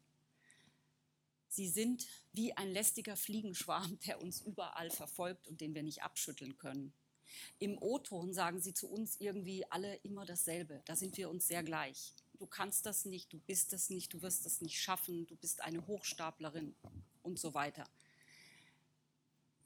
Sie 1.49 1.69
sind 1.69 2.09
wie 2.33 2.52
ein 2.57 2.73
lästiger 2.73 3.16
Fliegenschwarm, 3.16 3.99
der 4.07 4.21
uns 4.21 4.40
überall 4.40 4.90
verfolgt 4.90 5.47
und 5.47 5.61
den 5.61 5.75
wir 5.75 5.85
nicht 5.85 6.02
abschütteln 6.02 6.59
können. 6.59 6.93
Im 7.59 7.81
O-Ton 7.81 8.33
sagen 8.33 8.61
sie 8.61 8.75
zu 8.75 8.88
uns 8.88 9.21
irgendwie 9.21 9.64
alle 9.71 9.97
immer 9.97 10.25
dasselbe. 10.25 10.83
Da 10.85 10.97
sind 10.97 11.17
wir 11.17 11.31
uns 11.31 11.47
sehr 11.47 11.62
gleich. 11.62 12.12
Du 12.38 12.47
kannst 12.47 12.87
das 12.87 13.05
nicht, 13.05 13.33
du 13.33 13.38
bist 13.38 13.73
das 13.73 13.91
nicht, 13.91 14.12
du 14.12 14.23
wirst 14.23 14.45
das 14.45 14.61
nicht 14.61 14.81
schaffen, 14.81 15.26
du 15.26 15.37
bist 15.37 15.62
eine 15.62 15.87
Hochstaplerin 15.87 16.75
und 17.23 17.38
so 17.38 17.55
weiter. 17.55 17.88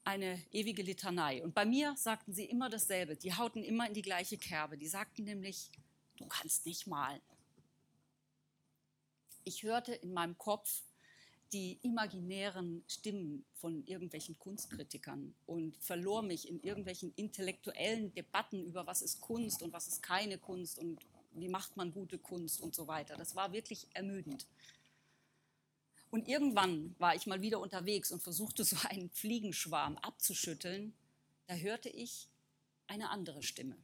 Eine 0.03 0.41
ewige 0.51 0.81
Litanei. 0.81 1.43
Und 1.43 1.53
bei 1.53 1.65
mir 1.65 1.95
sagten 1.97 2.33
sie 2.33 2.45
immer 2.45 2.69
dasselbe. 2.69 3.15
Die 3.15 3.33
hauten 3.33 3.63
immer 3.63 3.87
in 3.87 3.93
die 3.93 4.01
gleiche 4.01 4.37
Kerbe. 4.37 4.77
Die 4.77 4.87
sagten 4.87 5.23
nämlich, 5.23 5.71
du 6.17 6.25
kannst 6.27 6.65
nicht 6.65 6.87
malen. 6.87 7.21
Ich 9.43 9.63
hörte 9.63 9.93
in 9.93 10.13
meinem 10.13 10.37
Kopf 10.37 10.83
die 11.51 11.79
imaginären 11.81 12.83
Stimmen 12.87 13.43
von 13.55 13.85
irgendwelchen 13.87 14.37
Kunstkritikern 14.37 15.33
und 15.45 15.75
verlor 15.77 16.21
mich 16.21 16.47
in 16.47 16.61
irgendwelchen 16.61 17.13
intellektuellen 17.15 18.13
Debatten 18.13 18.63
über 18.65 18.85
was 18.85 19.01
ist 19.01 19.21
Kunst 19.21 19.63
und 19.63 19.73
was 19.73 19.87
ist 19.87 20.03
keine 20.03 20.37
Kunst 20.37 20.77
und 20.77 20.99
wie 21.31 21.49
macht 21.49 21.77
man 21.77 21.91
gute 21.91 22.17
Kunst 22.17 22.61
und 22.61 22.75
so 22.75 22.87
weiter. 22.87 23.15
Das 23.17 23.35
war 23.35 23.51
wirklich 23.51 23.87
ermüdend. 23.93 24.45
Und 26.11 26.27
irgendwann 26.27 26.95
war 26.97 27.15
ich 27.15 27.27
mal 27.27 27.41
wieder 27.41 27.59
unterwegs 27.59 28.11
und 28.11 28.21
versuchte 28.21 28.63
so 28.63 28.77
einen 28.89 29.09
Fliegenschwarm 29.11 29.97
abzuschütteln. 29.97 30.93
Da 31.47 31.55
hörte 31.55 31.89
ich 31.89 32.27
eine 32.87 33.09
andere 33.09 33.43
Stimme. 33.43 33.75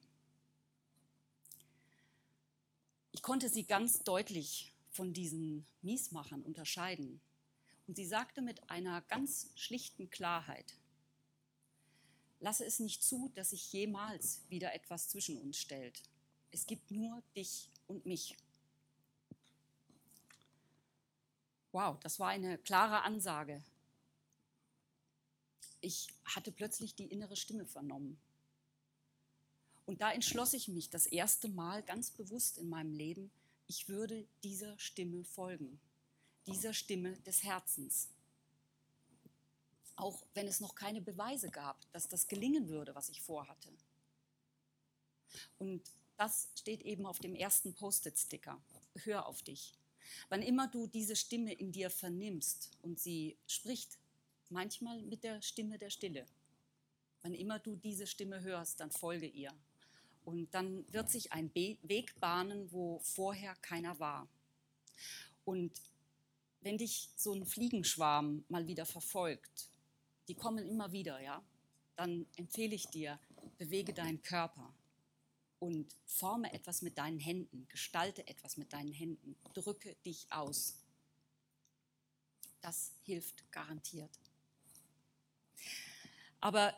Ich 3.12 3.22
konnte 3.22 3.50
sie 3.50 3.64
ganz 3.64 4.04
deutlich 4.04 4.72
von 4.92 5.14
diesen 5.14 5.66
Miesmachern 5.82 6.42
unterscheiden. 6.42 7.22
Und 7.88 7.96
sie 7.96 8.06
sagte 8.06 8.42
mit 8.42 8.70
einer 8.70 9.02
ganz 9.02 9.50
schlichten 9.56 10.10
Klarheit, 10.10 10.76
lasse 12.40 12.66
es 12.66 12.80
nicht 12.80 13.04
zu, 13.04 13.32
dass 13.36 13.52
sich 13.52 13.72
jemals 13.72 14.42
wieder 14.50 14.74
etwas 14.74 15.10
zwischen 15.10 15.38
uns 15.38 15.58
stellt. 15.58 16.02
Es 16.52 16.66
gibt 16.66 16.90
nur 16.92 17.22
dich 17.36 17.70
und 17.88 18.06
mich. 18.06 18.36
Wow, 21.72 22.00
das 22.00 22.20
war 22.20 22.30
eine 22.30 22.58
klare 22.58 23.04
Ansage. 23.04 23.64
Ich 25.82 26.08
hatte 26.24 26.52
plötzlich 26.52 26.96
die 26.96 27.06
innere 27.06 27.36
Stimme 27.36 27.66
vernommen. 27.66 28.18
Und 29.86 30.02
da 30.02 30.12
entschloss 30.12 30.54
ich 30.54 30.68
mich 30.68 30.90
das 30.90 31.06
erste 31.06 31.48
Mal 31.48 31.84
ganz 31.84 32.10
bewusst 32.10 32.58
in 32.58 32.70
meinem 32.70 32.94
Leben, 32.94 33.30
ich 33.68 33.88
würde 33.88 34.28
dieser 34.44 34.78
Stimme 34.80 35.24
folgen 35.24 35.80
dieser 36.48 36.74
Stimme 36.74 37.18
des 37.22 37.44
Herzens. 37.44 38.10
Auch 39.96 40.26
wenn 40.34 40.48
es 40.48 40.60
noch 40.60 40.76
keine 40.76 41.02
Beweise 41.02 41.50
gab, 41.50 41.90
dass 41.92 42.08
das 42.08 42.28
gelingen 42.28 42.68
würde, 42.68 42.94
was 42.96 43.10
ich 43.10 43.22
vorhatte. 43.22 43.70
Und 45.58 45.82
das 46.18 46.50
steht 46.56 46.82
eben 46.82 47.06
auf 47.06 47.20
dem 47.20 47.36
ersten 47.36 47.74
Post-it-Sticker. 47.74 48.62
Hör 49.04 49.26
auf 49.26 49.42
dich. 49.42 49.74
Wann 50.30 50.42
immer 50.42 50.68
du 50.68 50.88
diese 50.88 51.16
Stimme 51.16 51.54
in 51.54 51.72
dir 51.72 51.90
vernimmst 51.90 52.72
und 52.82 53.00
sie 53.00 53.38
spricht, 53.48 53.98
manchmal 54.50 55.02
mit 55.02 55.24
der 55.24 55.42
Stimme 55.42 55.78
der 55.78 55.90
Stille. 55.90 56.26
Wann 57.22 57.34
immer 57.34 57.60
du 57.60 57.76
diese 57.76 58.08
Stimme 58.08 58.42
hörst, 58.42 58.80
dann 58.80 58.92
folge 58.92 59.28
ihr. 59.28 59.54
Und 60.24 60.54
dann 60.54 60.92
wird 60.92 61.10
sich 61.10 61.34
ein 61.34 61.54
Weg 61.54 62.20
bahnen, 62.20 62.72
wo 62.72 63.00
vorher 63.00 63.56
keiner 63.56 64.00
war. 64.00 64.28
Und 65.44 65.72
wenn 66.66 66.80
dich 66.80 67.10
so 67.16 67.32
ein 67.32 67.46
Fliegenschwarm 67.46 68.44
mal 68.50 68.66
wieder 68.66 68.88
verfolgt, 68.88 69.70
die 70.28 70.34
kommen 70.34 70.68
immer 70.68 70.92
wieder, 70.92 71.22
ja, 71.22 71.44
dann 71.96 72.26
empfehle 72.38 72.74
ich 72.74 72.88
dir, 72.88 73.20
bewege 73.60 73.94
deinen 73.94 74.24
Körper 74.24 74.74
und 75.60 75.96
forme 76.08 76.52
etwas 76.52 76.82
mit 76.82 76.98
deinen 76.98 77.20
Händen, 77.20 77.68
gestalte 77.68 78.28
etwas 78.28 78.58
mit 78.58 78.74
deinen 78.74 78.92
Händen, 78.92 79.36
drücke 79.54 79.96
dich 80.06 80.26
aus. 80.32 80.74
Das 82.62 82.94
hilft 83.04 83.52
garantiert. 83.52 84.20
Aber 86.40 86.74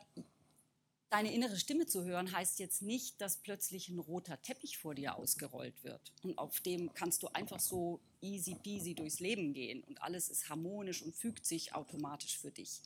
Deine 1.10 1.34
innere 1.34 1.56
Stimme 1.56 1.86
zu 1.86 2.04
hören 2.04 2.34
heißt 2.34 2.60
jetzt 2.60 2.82
nicht, 2.82 3.22
dass 3.22 3.38
plötzlich 3.38 3.88
ein 3.88 3.98
roter 3.98 4.42
Teppich 4.42 4.78
vor 4.78 4.94
dir 4.94 5.16
ausgerollt 5.16 5.82
wird 5.86 6.12
und 6.22 6.38
auf 6.38 6.60
dem 6.60 6.94
kannst 6.94 7.24
du 7.24 7.30
einfach 7.30 7.62
so 7.62 8.02
easy 8.22 8.56
peasy 8.56 8.96
durchs 8.96 9.20
Leben 9.20 9.54
gehen 9.54 9.84
und 9.84 10.02
alles 10.02 10.30
ist 10.30 10.50
harmonisch 10.50 11.02
und 11.02 11.16
fügt 11.16 11.46
sich 11.46 11.74
automatisch 11.76 12.38
für 12.38 12.52
dich. 12.52 12.82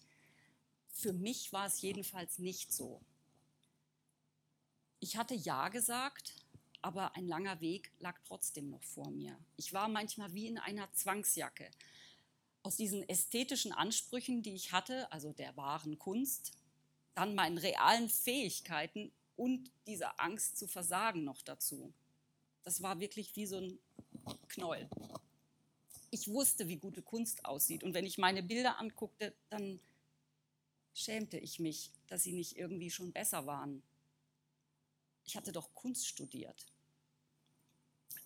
Für 0.90 1.14
mich 1.14 1.54
war 1.54 1.66
es 1.66 1.82
jedenfalls 1.82 2.40
nicht 2.40 2.74
so. 2.74 3.02
Ich 5.00 5.18
hatte 5.18 5.34
Ja 5.34 5.70
gesagt, 5.70 6.36
aber 6.82 7.16
ein 7.16 7.28
langer 7.28 7.62
Weg 7.62 7.92
lag 8.00 8.20
trotzdem 8.28 8.70
noch 8.70 8.84
vor 8.84 9.10
mir. 9.12 9.38
Ich 9.56 9.74
war 9.74 9.88
manchmal 9.88 10.34
wie 10.34 10.48
in 10.48 10.58
einer 10.58 10.92
Zwangsjacke. 10.94 11.70
Aus 12.64 12.76
diesen 12.76 13.08
ästhetischen 13.08 13.72
Ansprüchen, 13.72 14.44
die 14.44 14.54
ich 14.54 14.72
hatte, 14.72 15.12
also 15.12 15.34
der 15.34 15.56
wahren 15.58 15.98
Kunst, 15.98 16.52
dann 17.16 17.36
meinen 17.36 17.58
realen 17.58 18.10
Fähigkeiten 18.10 19.12
und 19.36 19.72
dieser 19.88 20.20
Angst 20.20 20.58
zu 20.58 20.68
versagen 20.68 21.24
noch 21.24 21.42
dazu. 21.42 21.94
Das 22.64 22.82
war 22.82 23.00
wirklich 23.00 23.36
wie 23.36 23.48
so 23.48 23.58
ein 23.58 23.80
Knäuel. 24.50 24.90
Ich 26.10 26.28
wusste, 26.28 26.68
wie 26.68 26.78
gute 26.78 27.01
Kunst 27.01 27.46
aussieht. 27.46 27.84
Und 27.84 27.94
wenn 27.94 28.06
ich 28.06 28.18
meine 28.18 28.44
Bilder 28.44 28.80
anguckte, 28.80 29.34
dann 29.50 29.80
schämte 30.94 31.38
ich 31.38 31.60
mich, 31.60 31.92
dass 32.08 32.24
sie 32.24 32.34
nicht 32.34 32.58
irgendwie 32.58 32.92
schon 32.92 33.12
besser 33.12 33.46
waren. 33.46 33.82
Ich 35.25 35.38
hatte 35.38 35.51
doch 35.51 35.74
Kunst 35.74 36.08
studiert. 36.08 36.66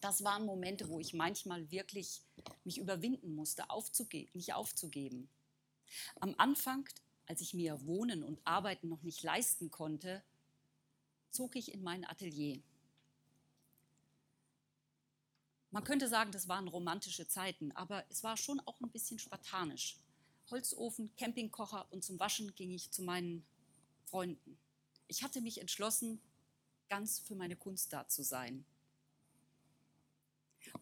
Das 0.01 0.23
waren 0.23 0.45
Momente, 0.45 0.89
wo 0.89 0.99
ich 0.99 1.13
manchmal 1.13 1.69
wirklich 1.71 2.21
mich 2.63 2.77
überwinden 2.77 3.35
musste, 3.35 3.69
aufzuge 3.69 4.27
nicht 4.33 4.53
aufzugeben. 4.53 5.29
Am 6.19 6.35
Anfang, 6.37 6.87
als 7.27 7.41
ich 7.41 7.53
mir 7.53 7.85
Wohnen 7.85 8.23
und 8.23 8.39
Arbeiten 8.45 8.89
noch 8.89 9.03
nicht 9.03 9.23
leisten 9.23 9.71
konnte, 9.71 10.23
zog 11.31 11.55
ich 11.55 11.73
in 11.73 11.83
mein 11.83 12.05
Atelier. 12.05 12.61
Man 15.75 15.83
könnte 15.83 16.07
sagen, 16.07 16.31
das 16.31 16.47
waren 16.47 16.69
romantische 16.69 17.27
Zeiten, 17.27 17.73
aber 17.73 18.05
es 18.09 18.23
war 18.23 18.37
schon 18.37 18.61
auch 18.61 18.79
ein 18.79 18.89
bisschen 18.91 19.19
spartanisch. 19.19 19.97
Holzofen, 20.49 21.13
Campingkocher 21.17 21.85
und 21.91 22.01
zum 22.01 22.17
Waschen 22.17 22.55
ging 22.55 22.71
ich 22.71 22.91
zu 22.91 23.03
meinen 23.03 23.45
Freunden. 24.05 24.57
Ich 25.09 25.21
hatte 25.21 25.41
mich 25.41 25.59
entschlossen, 25.59 26.21
ganz 26.87 27.19
für 27.19 27.35
meine 27.35 27.57
Kunst 27.57 27.91
da 27.91 28.07
zu 28.07 28.23
sein. 28.23 28.63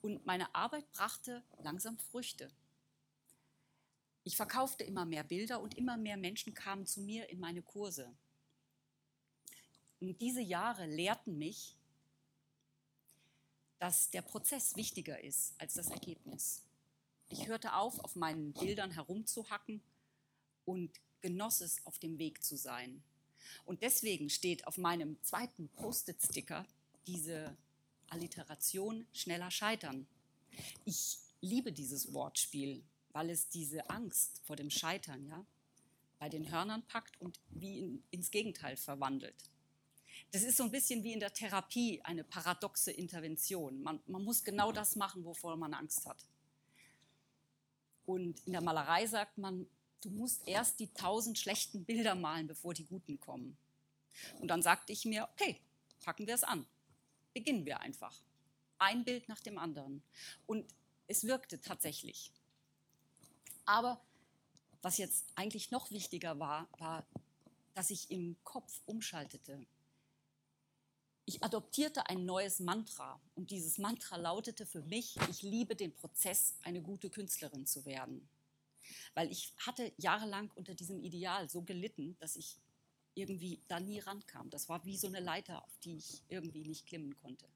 Und 0.01 0.27
meine 0.27 0.53
Arbeit 0.53 0.85
brachte 0.91 1.41
langsam 1.63 1.97
Früchte. 1.97 2.51
Ich 4.23 4.35
verkaufte 4.35 4.83
immer 4.83 5.05
mehr 5.05 5.23
Bilder 5.23 5.59
und 5.59 5.75
immer 5.75 5.97
mehr 5.97 6.17
Menschen 6.17 6.53
kamen 6.53 6.85
zu 6.85 7.01
mir 7.01 7.29
in 7.29 7.39
meine 7.39 7.63
Kurse. 7.63 8.13
Und 9.99 10.21
diese 10.21 10.41
Jahre 10.41 10.85
lehrten 10.85 11.39
mich, 11.39 11.79
dass 13.83 14.09
der 14.11 14.21
Prozess 14.21 14.77
wichtiger 14.77 15.21
ist 15.21 15.55
als 15.57 15.73
das 15.73 15.89
Ergebnis. 15.89 16.63
Ich 17.27 17.49
hörte 17.49 17.73
auf, 17.73 17.99
auf 17.99 18.15
meinen 18.15 18.53
Bildern 18.53 18.91
herumzuhacken 18.91 19.81
und 20.63 21.01
genoss 21.19 21.59
es, 21.59 21.85
auf 21.85 21.99
dem 21.99 22.17
Weg 22.17 22.41
zu 22.45 22.55
sein. 22.55 23.03
Und 23.65 23.81
deswegen 23.81 24.29
steht 24.29 24.65
auf 24.67 24.77
meinem 24.77 25.21
zweiten 25.21 25.67
Post-it-Sticker 25.67 26.65
diese 27.07 27.57
Alliteration 28.07 29.05
schneller 29.11 29.51
scheitern. 29.51 30.07
Ich 30.85 31.17
liebe 31.41 31.73
dieses 31.73 32.13
Wortspiel, 32.13 32.85
weil 33.11 33.29
es 33.29 33.49
diese 33.49 33.89
Angst 33.89 34.39
vor 34.45 34.55
dem 34.55 34.69
Scheitern 34.69 35.27
ja, 35.27 35.45
bei 36.19 36.29
den 36.29 36.49
Hörnern 36.49 36.87
packt 36.87 37.19
und 37.19 37.37
wie 37.49 37.79
in, 37.79 38.03
ins 38.11 38.31
Gegenteil 38.31 38.77
verwandelt. 38.77 39.35
Das 40.33 40.41
ist 40.41 40.57
so 40.57 40.63
ein 40.63 40.71
bisschen 40.71 41.03
wie 41.03 41.13
in 41.13 41.19
der 41.19 41.31
Therapie 41.31 42.01
eine 42.03 42.23
paradoxe 42.23 42.91
Intervention. 42.91 43.83
Man, 43.83 44.01
man 44.07 44.23
muss 44.23 44.43
genau 44.43 44.71
das 44.71 44.95
machen, 44.95 45.23
wovor 45.23 45.55
man 45.57 45.75
Angst 45.75 46.07
hat. 46.07 46.25
Und 48.07 48.39
in 48.47 48.53
der 48.53 48.61
Malerei 48.63 49.05
sagt 49.05 49.37
man, 49.37 49.67
du 50.01 50.09
musst 50.09 50.47
erst 50.47 50.79
die 50.79 50.91
tausend 50.91 51.37
schlechten 51.37 51.85
Bilder 51.85 52.15
malen, 52.15 52.47
bevor 52.47 52.73
die 52.73 52.83
guten 52.83 53.19
kommen. 53.19 53.55
Und 54.39 54.47
dann 54.47 54.63
sagte 54.63 54.91
ich 54.91 55.05
mir, 55.05 55.29
okay, 55.33 55.61
packen 56.03 56.25
wir 56.25 56.33
es 56.33 56.43
an. 56.43 56.65
Beginnen 57.35 57.67
wir 57.67 57.81
einfach. 57.81 58.19
Ein 58.79 59.05
Bild 59.05 59.29
nach 59.29 59.39
dem 59.39 59.59
anderen. 59.59 60.01
Und 60.47 60.65
es 61.05 61.25
wirkte 61.25 61.61
tatsächlich. 61.61 62.31
Aber 63.65 64.01
was 64.81 64.97
jetzt 64.97 65.25
eigentlich 65.35 65.69
noch 65.69 65.91
wichtiger 65.91 66.39
war, 66.39 66.67
war, 66.79 67.05
dass 67.75 67.91
ich 67.91 68.09
im 68.09 68.35
Kopf 68.43 68.81
umschaltete. 68.87 69.63
Ich 71.25 71.41
adoptierte 71.41 72.09
ein 72.09 72.25
neues 72.25 72.59
Mantra 72.59 73.19
und 73.35 73.51
dieses 73.51 73.77
Mantra 73.77 74.17
lautete 74.17 74.65
für 74.65 74.81
mich, 74.81 75.15
ich 75.29 75.41
liebe 75.41 75.75
den 75.75 75.93
Prozess, 75.95 76.55
eine 76.63 76.81
gute 76.81 77.09
Künstlerin 77.09 77.65
zu 77.65 77.85
werden. 77.85 78.27
Weil 79.13 79.31
ich 79.31 79.53
hatte 79.57 79.93
jahrelang 79.97 80.51
unter 80.55 80.73
diesem 80.73 81.01
Ideal 81.01 81.49
so 81.49 81.61
gelitten, 81.61 82.17
dass 82.19 82.35
ich 82.35 82.57
irgendwie 83.15 83.61
da 83.69 83.79
nie 83.79 83.99
rankam. 83.99 84.49
Das 84.49 84.67
war 84.67 84.83
wie 84.85 84.97
so 84.97 85.07
eine 85.07 85.21
Leiter, 85.21 85.63
auf 85.63 85.77
die 85.83 85.95
ich 85.97 86.23
irgendwie 86.27 86.65
nicht 86.65 86.87
klimmen 86.87 87.15
konnte. 87.21 87.47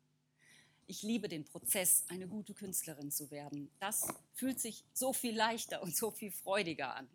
Ich 0.86 1.04
liebe 1.04 1.28
den 1.28 1.44
Prozess, 1.44 2.06
eine 2.08 2.28
gute 2.28 2.54
Künstlerin 2.54 3.12
zu 3.12 3.30
werden. 3.32 3.70
Das 3.80 4.08
fühlt 4.34 4.62
sich 4.62 4.86
so 4.94 5.12
viel 5.12 5.36
leichter 5.36 5.84
und 5.84 5.94
so 5.94 6.12
viel 6.12 6.32
freudiger 6.32 6.96
an. 6.96 7.10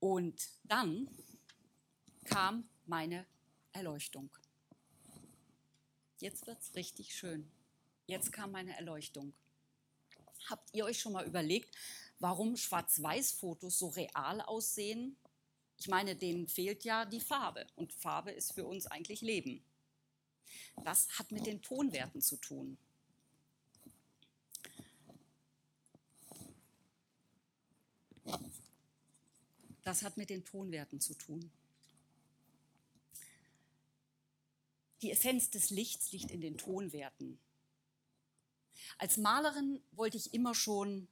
Und 0.00 0.50
dann 0.64 1.08
kam 2.24 2.68
meine 2.84 3.24
Erleuchtung. 3.74 4.30
Jetzt 6.18 6.46
wird 6.46 6.60
es 6.60 6.74
richtig 6.74 7.14
schön. 7.14 7.50
Jetzt 8.06 8.32
kam 8.32 8.52
meine 8.52 8.76
Erleuchtung. 8.76 9.34
Habt 10.48 10.72
ihr 10.74 10.84
euch 10.84 11.00
schon 11.00 11.12
mal 11.12 11.26
überlegt, 11.26 11.74
warum 12.18 12.56
Schwarz-Weiß-Fotos 12.56 13.78
so 13.78 13.88
real 13.88 14.40
aussehen? 14.40 15.16
Ich 15.76 15.88
meine, 15.88 16.14
denen 16.14 16.48
fehlt 16.48 16.84
ja 16.84 17.04
die 17.04 17.20
Farbe 17.20 17.66
und 17.74 17.92
Farbe 17.92 18.30
ist 18.30 18.52
für 18.52 18.64
uns 18.64 18.86
eigentlich 18.86 19.22
Leben. 19.22 19.64
Das 20.84 21.08
hat 21.18 21.32
mit 21.32 21.46
den 21.46 21.60
Tonwerten 21.60 22.20
zu 22.20 22.36
tun. 22.36 22.78
Das 29.82 30.02
hat 30.02 30.16
mit 30.16 30.30
den 30.30 30.44
Tonwerten 30.44 31.00
zu 31.00 31.14
tun. 31.14 31.50
Die 35.04 35.10
Essenz 35.10 35.50
des 35.50 35.68
Lichts 35.68 36.12
liegt 36.12 36.30
in 36.30 36.40
den 36.40 36.56
Tonwerten. 36.56 37.38
Als 38.96 39.18
Malerin 39.18 39.82
wollte 39.92 40.16
ich 40.16 40.32
immer 40.32 40.54
schon 40.54 41.08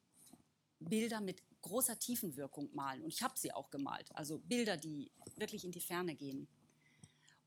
Bilder 0.81 1.21
mit 1.21 1.43
großer 1.61 1.99
Tiefenwirkung 1.99 2.75
malen 2.75 3.03
und 3.03 3.13
ich 3.13 3.23
habe 3.23 3.39
sie 3.39 3.53
auch 3.53 3.71
gemalt. 3.71 4.11
Also 4.17 4.39
Bilder, 4.39 4.79
die 4.79 5.11
wirklich 5.37 5.67
in 5.67 5.73
die 5.73 5.81
Ferne 5.83 6.15
gehen. 6.15 6.49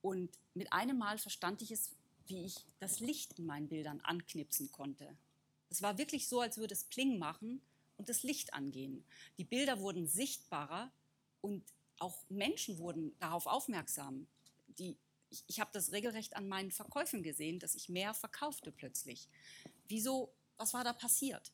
Und 0.04 0.38
mit 0.54 0.72
einem 0.72 1.00
Mal 1.00 1.18
verstand 1.18 1.64
ich 1.64 1.72
es, 1.72 1.96
wie 2.28 2.46
ich 2.46 2.64
das 2.78 3.00
Licht 3.00 3.40
in 3.40 3.48
meinen 3.48 3.68
Bildern 3.68 4.00
anknipsen 4.02 4.72
konnte. 4.72 5.18
Es 5.72 5.82
war 5.82 5.98
wirklich 5.98 6.28
so, 6.28 6.42
als 6.42 6.58
würde 6.58 6.76
es 6.76 6.84
Pling 6.84 7.18
machen 7.18 7.60
und 7.98 8.08
das 8.08 8.22
Licht 8.22 8.54
angehen. 8.54 9.04
Die 9.40 9.46
Bilder 9.46 9.80
wurden 9.80 10.06
sichtbarer 10.06 10.92
und 11.42 11.64
auch 11.98 12.24
Menschen 12.30 12.78
wurden 12.78 13.18
darauf 13.18 13.48
aufmerksam. 13.48 14.28
Die 14.78 14.96
ich, 15.30 15.44
ich 15.48 15.60
habe 15.60 15.72
das 15.74 15.92
regelrecht 15.92 16.36
an 16.36 16.48
meinen 16.48 16.72
Verkäufen 16.72 17.24
gesehen, 17.24 17.60
dass 17.60 17.76
ich 17.76 17.90
mehr 17.90 18.14
verkaufte 18.14 18.72
plötzlich. 18.72 19.28
Wieso, 19.88 20.34
was 20.58 20.74
war 20.74 20.84
da 20.84 20.94
passiert? 20.94 21.52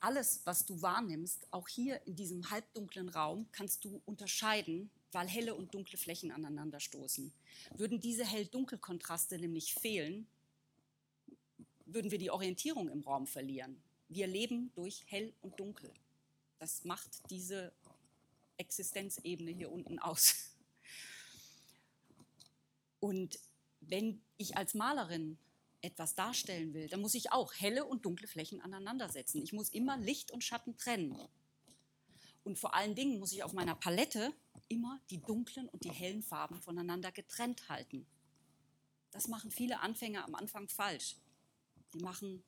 Alles, 0.00 0.40
was 0.44 0.64
du 0.64 0.80
wahrnimmst, 0.80 1.46
auch 1.52 1.68
hier 1.68 2.00
in 2.06 2.16
diesem 2.16 2.50
halbdunklen 2.50 3.10
Raum, 3.10 3.46
kannst 3.52 3.84
du 3.84 4.00
unterscheiden, 4.06 4.90
weil 5.12 5.28
helle 5.28 5.54
und 5.54 5.74
dunkle 5.74 5.98
Flächen 5.98 6.30
aneinanderstoßen. 6.32 7.32
Würden 7.76 8.00
diese 8.00 8.24
hell-dunkel-Kontraste 8.24 9.38
nämlich 9.38 9.74
fehlen, 9.74 10.26
würden 11.84 12.10
wir 12.10 12.18
die 12.18 12.30
Orientierung 12.30 12.88
im 12.88 13.02
Raum 13.02 13.26
verlieren. 13.26 13.82
Wir 14.08 14.26
leben 14.26 14.72
durch 14.74 15.04
hell 15.06 15.34
und 15.42 15.58
dunkel. 15.60 15.92
Das 16.58 16.84
macht 16.84 17.30
diese 17.30 17.72
Existenzebene 18.56 19.50
hier 19.50 19.70
unten 19.70 19.98
aus. 19.98 20.34
Und 23.00 23.38
wenn 23.80 24.22
ich 24.36 24.56
als 24.56 24.74
Malerin 24.74 25.38
etwas 25.82 26.14
darstellen 26.14 26.74
will, 26.74 26.88
dann 26.88 27.00
muss 27.00 27.14
ich 27.14 27.32
auch 27.32 27.54
helle 27.54 27.86
und 27.86 28.04
dunkle 28.04 28.28
Flächen 28.28 28.60
aneinandersetzen. 28.60 29.42
Ich 29.42 29.52
muss 29.52 29.70
immer 29.70 29.96
Licht 29.96 30.30
und 30.30 30.44
Schatten 30.44 30.76
trennen. 30.76 31.16
Und 32.44 32.58
vor 32.58 32.74
allen 32.74 32.94
Dingen 32.94 33.18
muss 33.18 33.32
ich 33.32 33.42
auf 33.42 33.52
meiner 33.52 33.74
Palette 33.74 34.32
immer 34.68 35.00
die 35.10 35.20
dunklen 35.20 35.68
und 35.68 35.84
die 35.84 35.90
hellen 35.90 36.22
Farben 36.22 36.60
voneinander 36.62 37.12
getrennt 37.12 37.68
halten. 37.68 38.06
Das 39.10 39.28
machen 39.28 39.50
viele 39.50 39.80
Anfänger 39.80 40.24
am 40.24 40.34
Anfang 40.34 40.68
falsch. 40.68 41.16
Die 41.94 42.00
machen 42.00 42.44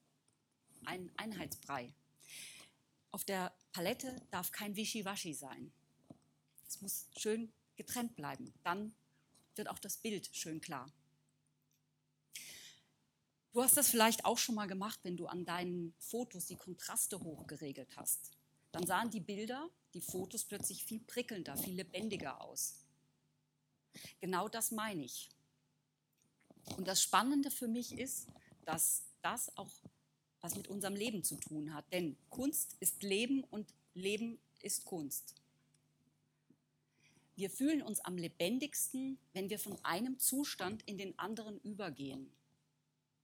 einen 0.84 1.10
Einheitsbrei. 1.16 1.92
Auf 3.10 3.24
der 3.24 3.52
Palette 3.72 4.16
darf 4.30 4.52
kein 4.52 4.76
Wischiwaschi 4.76 5.34
sein. 5.34 5.72
Es 6.68 6.80
muss 6.80 7.08
schön 7.18 7.52
getrennt 7.76 8.16
bleiben. 8.16 8.54
Dann 8.62 8.94
wird 9.56 9.68
auch 9.68 9.78
das 9.78 9.96
Bild 9.96 10.28
schön 10.32 10.60
klar. 10.60 10.90
Du 13.52 13.62
hast 13.62 13.76
das 13.76 13.90
vielleicht 13.90 14.24
auch 14.24 14.38
schon 14.38 14.54
mal 14.54 14.66
gemacht, 14.66 15.00
wenn 15.02 15.16
du 15.16 15.26
an 15.26 15.44
deinen 15.44 15.94
Fotos 15.98 16.46
die 16.46 16.56
Kontraste 16.56 17.20
hochgeregelt 17.20 17.96
hast. 17.96 18.30
Dann 18.70 18.86
sahen 18.86 19.10
die 19.10 19.20
Bilder, 19.20 19.68
die 19.92 20.00
Fotos 20.00 20.44
plötzlich 20.44 20.84
viel 20.84 21.00
prickelnder, 21.00 21.56
viel 21.58 21.74
lebendiger 21.74 22.40
aus. 22.40 22.78
Genau 24.20 24.48
das 24.48 24.70
meine 24.70 25.04
ich. 25.04 25.28
Und 26.76 26.88
das 26.88 27.02
Spannende 27.02 27.50
für 27.50 27.68
mich 27.68 27.98
ist, 27.98 28.28
dass 28.64 29.02
das 29.20 29.54
auch 29.58 29.70
was 30.40 30.56
mit 30.56 30.68
unserem 30.68 30.94
Leben 30.94 31.22
zu 31.22 31.36
tun 31.36 31.74
hat. 31.74 31.84
Denn 31.92 32.16
Kunst 32.30 32.76
ist 32.80 33.02
Leben 33.02 33.44
und 33.44 33.72
Leben 33.94 34.40
ist 34.62 34.84
Kunst. 34.86 35.34
Wir 37.34 37.48
fühlen 37.48 37.82
uns 37.82 38.00
am 38.00 38.16
lebendigsten, 38.18 39.18
wenn 39.32 39.48
wir 39.48 39.58
von 39.58 39.82
einem 39.84 40.18
Zustand 40.18 40.82
in 40.82 40.98
den 40.98 41.18
anderen 41.18 41.58
übergehen. 41.60 42.30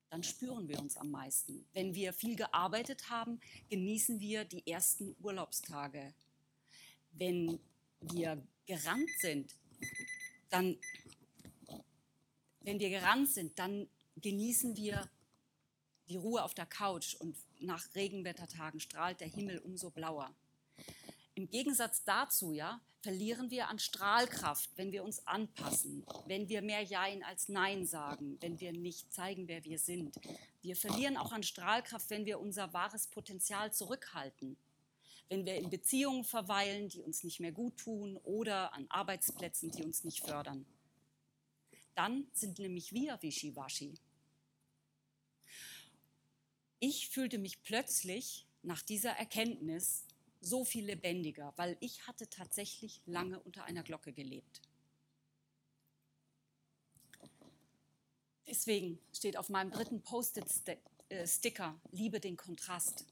Dann 0.08 0.22
spüren 0.22 0.68
wir 0.68 0.78
uns 0.78 0.96
am 0.96 1.10
meisten. 1.10 1.66
Wenn 1.74 1.94
wir 1.94 2.14
viel 2.14 2.34
gearbeitet 2.34 3.10
haben, 3.10 3.40
genießen 3.68 4.20
wir 4.20 4.46
die 4.46 4.66
ersten 4.66 5.14
Urlaubstage. 5.22 6.14
Wenn 7.12 7.60
wir 8.00 8.42
gerannt 8.64 9.10
sind, 9.18 9.54
dann, 10.48 10.78
wenn 12.60 12.80
wir 12.80 12.88
gerannt 12.88 13.28
sind, 13.28 13.58
dann 13.58 13.88
genießen 14.16 14.74
wir 14.76 15.08
die 16.08 16.16
Ruhe 16.16 16.42
auf 16.42 16.54
der 16.54 16.66
Couch 16.66 17.14
und 17.16 17.36
nach 17.60 17.94
Regenwettertagen 17.94 18.80
strahlt 18.80 19.20
der 19.20 19.28
Himmel 19.28 19.58
umso 19.58 19.90
blauer. 19.90 20.34
Im 21.34 21.50
Gegensatz 21.50 22.02
dazu, 22.04 22.52
ja, 22.52 22.80
verlieren 23.08 23.50
wir 23.50 23.68
an 23.68 23.78
Strahlkraft, 23.78 24.68
wenn 24.76 24.92
wir 24.92 25.02
uns 25.02 25.26
anpassen, 25.26 26.04
wenn 26.26 26.50
wir 26.50 26.60
mehr 26.60 26.82
Jein 26.82 27.22
als 27.22 27.48
Nein 27.48 27.86
sagen, 27.86 28.36
wenn 28.40 28.60
wir 28.60 28.70
nicht 28.72 29.10
zeigen, 29.14 29.48
wer 29.48 29.64
wir 29.64 29.78
sind. 29.78 30.14
Wir 30.60 30.76
verlieren 30.76 31.16
auch 31.16 31.32
an 31.32 31.42
Strahlkraft, 31.42 32.10
wenn 32.10 32.26
wir 32.26 32.38
unser 32.38 32.74
wahres 32.74 33.06
Potenzial 33.06 33.72
zurückhalten, 33.72 34.58
wenn 35.30 35.46
wir 35.46 35.54
in 35.54 35.70
Beziehungen 35.70 36.22
verweilen, 36.22 36.90
die 36.90 37.00
uns 37.00 37.24
nicht 37.24 37.40
mehr 37.40 37.50
gut 37.50 37.78
tun 37.78 38.18
oder 38.24 38.74
an 38.74 38.84
Arbeitsplätzen, 38.90 39.70
die 39.70 39.84
uns 39.84 40.04
nicht 40.04 40.22
fördern. 40.22 40.66
Dann 41.94 42.26
sind 42.34 42.58
nämlich 42.58 42.92
wir 42.92 43.16
Wischiwaschi. 43.22 43.94
Ich 46.78 47.08
fühlte 47.08 47.38
mich 47.38 47.62
plötzlich 47.62 48.44
nach 48.62 48.82
dieser 48.82 49.12
Erkenntnis 49.12 50.04
so 50.40 50.64
viel 50.64 50.84
lebendiger, 50.84 51.52
weil 51.56 51.76
ich 51.80 52.06
hatte 52.06 52.28
tatsächlich 52.28 53.00
lange 53.06 53.40
unter 53.40 53.64
einer 53.64 53.82
Glocke 53.82 54.12
gelebt. 54.12 54.62
Deswegen 58.46 58.98
steht 59.12 59.36
auf 59.36 59.50
meinem 59.50 59.70
dritten 59.70 60.02
Post-it-Sticker, 60.02 61.78
liebe 61.90 62.18
den 62.20 62.36
Kontrast. 62.36 63.04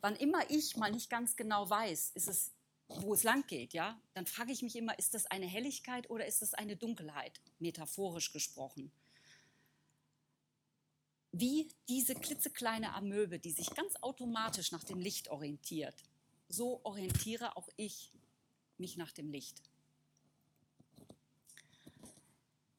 Wann 0.00 0.16
immer 0.16 0.50
ich 0.50 0.76
mal 0.76 0.90
nicht 0.90 1.10
ganz 1.10 1.36
genau 1.36 1.68
weiß, 1.68 2.12
ist 2.14 2.28
es, 2.28 2.52
wo 2.88 3.12
es 3.12 3.22
lang 3.22 3.46
geht, 3.46 3.74
ja, 3.74 4.00
dann 4.14 4.26
frage 4.26 4.52
ich 4.52 4.62
mich 4.62 4.76
immer, 4.76 4.98
ist 4.98 5.12
das 5.12 5.26
eine 5.26 5.46
Helligkeit 5.46 6.08
oder 6.08 6.26
ist 6.26 6.40
das 6.40 6.54
eine 6.54 6.76
Dunkelheit, 6.76 7.40
metaphorisch 7.58 8.32
gesprochen 8.32 8.90
wie 11.38 11.68
diese 11.88 12.14
klitzekleine 12.14 12.94
Amöbe, 12.94 13.38
die 13.38 13.52
sich 13.52 13.70
ganz 13.74 13.94
automatisch 14.00 14.72
nach 14.72 14.84
dem 14.84 14.98
Licht 14.98 15.28
orientiert. 15.28 15.94
So 16.48 16.80
orientiere 16.84 17.56
auch 17.56 17.68
ich 17.76 18.12
mich 18.78 18.96
nach 18.96 19.12
dem 19.12 19.30
Licht. 19.30 19.62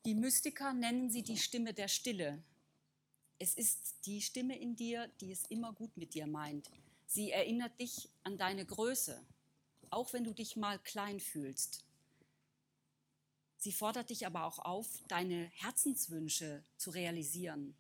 Die 0.06 0.16
Mystiker 0.16 0.74
nennen 0.74 1.10
sie 1.10 1.22
die 1.22 1.38
Stimme 1.38 1.74
der 1.74 1.88
Stille. 1.88 2.42
Es 3.40 3.56
ist 3.56 4.06
die 4.06 4.22
Stimme 4.22 4.58
in 4.58 4.76
dir, 4.76 5.10
die 5.20 5.32
es 5.32 5.44
immer 5.48 5.74
gut 5.74 5.96
mit 5.98 6.14
dir 6.14 6.28
meint. 6.28 6.72
Sie 7.06 7.32
erinnert 7.32 7.80
dich 7.80 8.10
an 8.24 8.38
deine 8.38 8.66
Größe, 8.66 9.22
auch 9.90 10.14
wenn 10.14 10.24
du 10.24 10.34
dich 10.34 10.56
mal 10.56 10.80
klein 10.80 11.20
fühlst. 11.20 11.84
Sie 13.58 13.72
fordert 13.72 14.10
dich 14.10 14.26
aber 14.26 14.46
auch 14.46 14.60
auf, 14.60 14.88
deine 15.08 15.50
Herzenswünsche 15.56 16.64
zu 16.78 16.92
realisieren. 16.92 17.76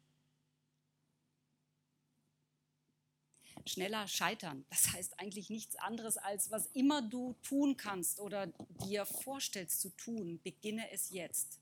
Schneller 3.68 4.08
scheitern. 4.08 4.66
Das 4.70 4.94
heißt 4.94 5.20
eigentlich 5.20 5.50
nichts 5.50 5.76
anderes 5.76 6.18
als, 6.18 6.52
was 6.52 6.68
immer 6.74 7.02
du 7.02 7.34
tun 7.44 7.78
kannst 7.78 8.20
oder 8.20 8.48
dir 8.86 9.06
vorstellst 9.06 9.82
zu 9.82 9.90
tun, 9.90 10.40
beginne 10.44 10.92
es 10.92 11.10
jetzt. 11.10 11.60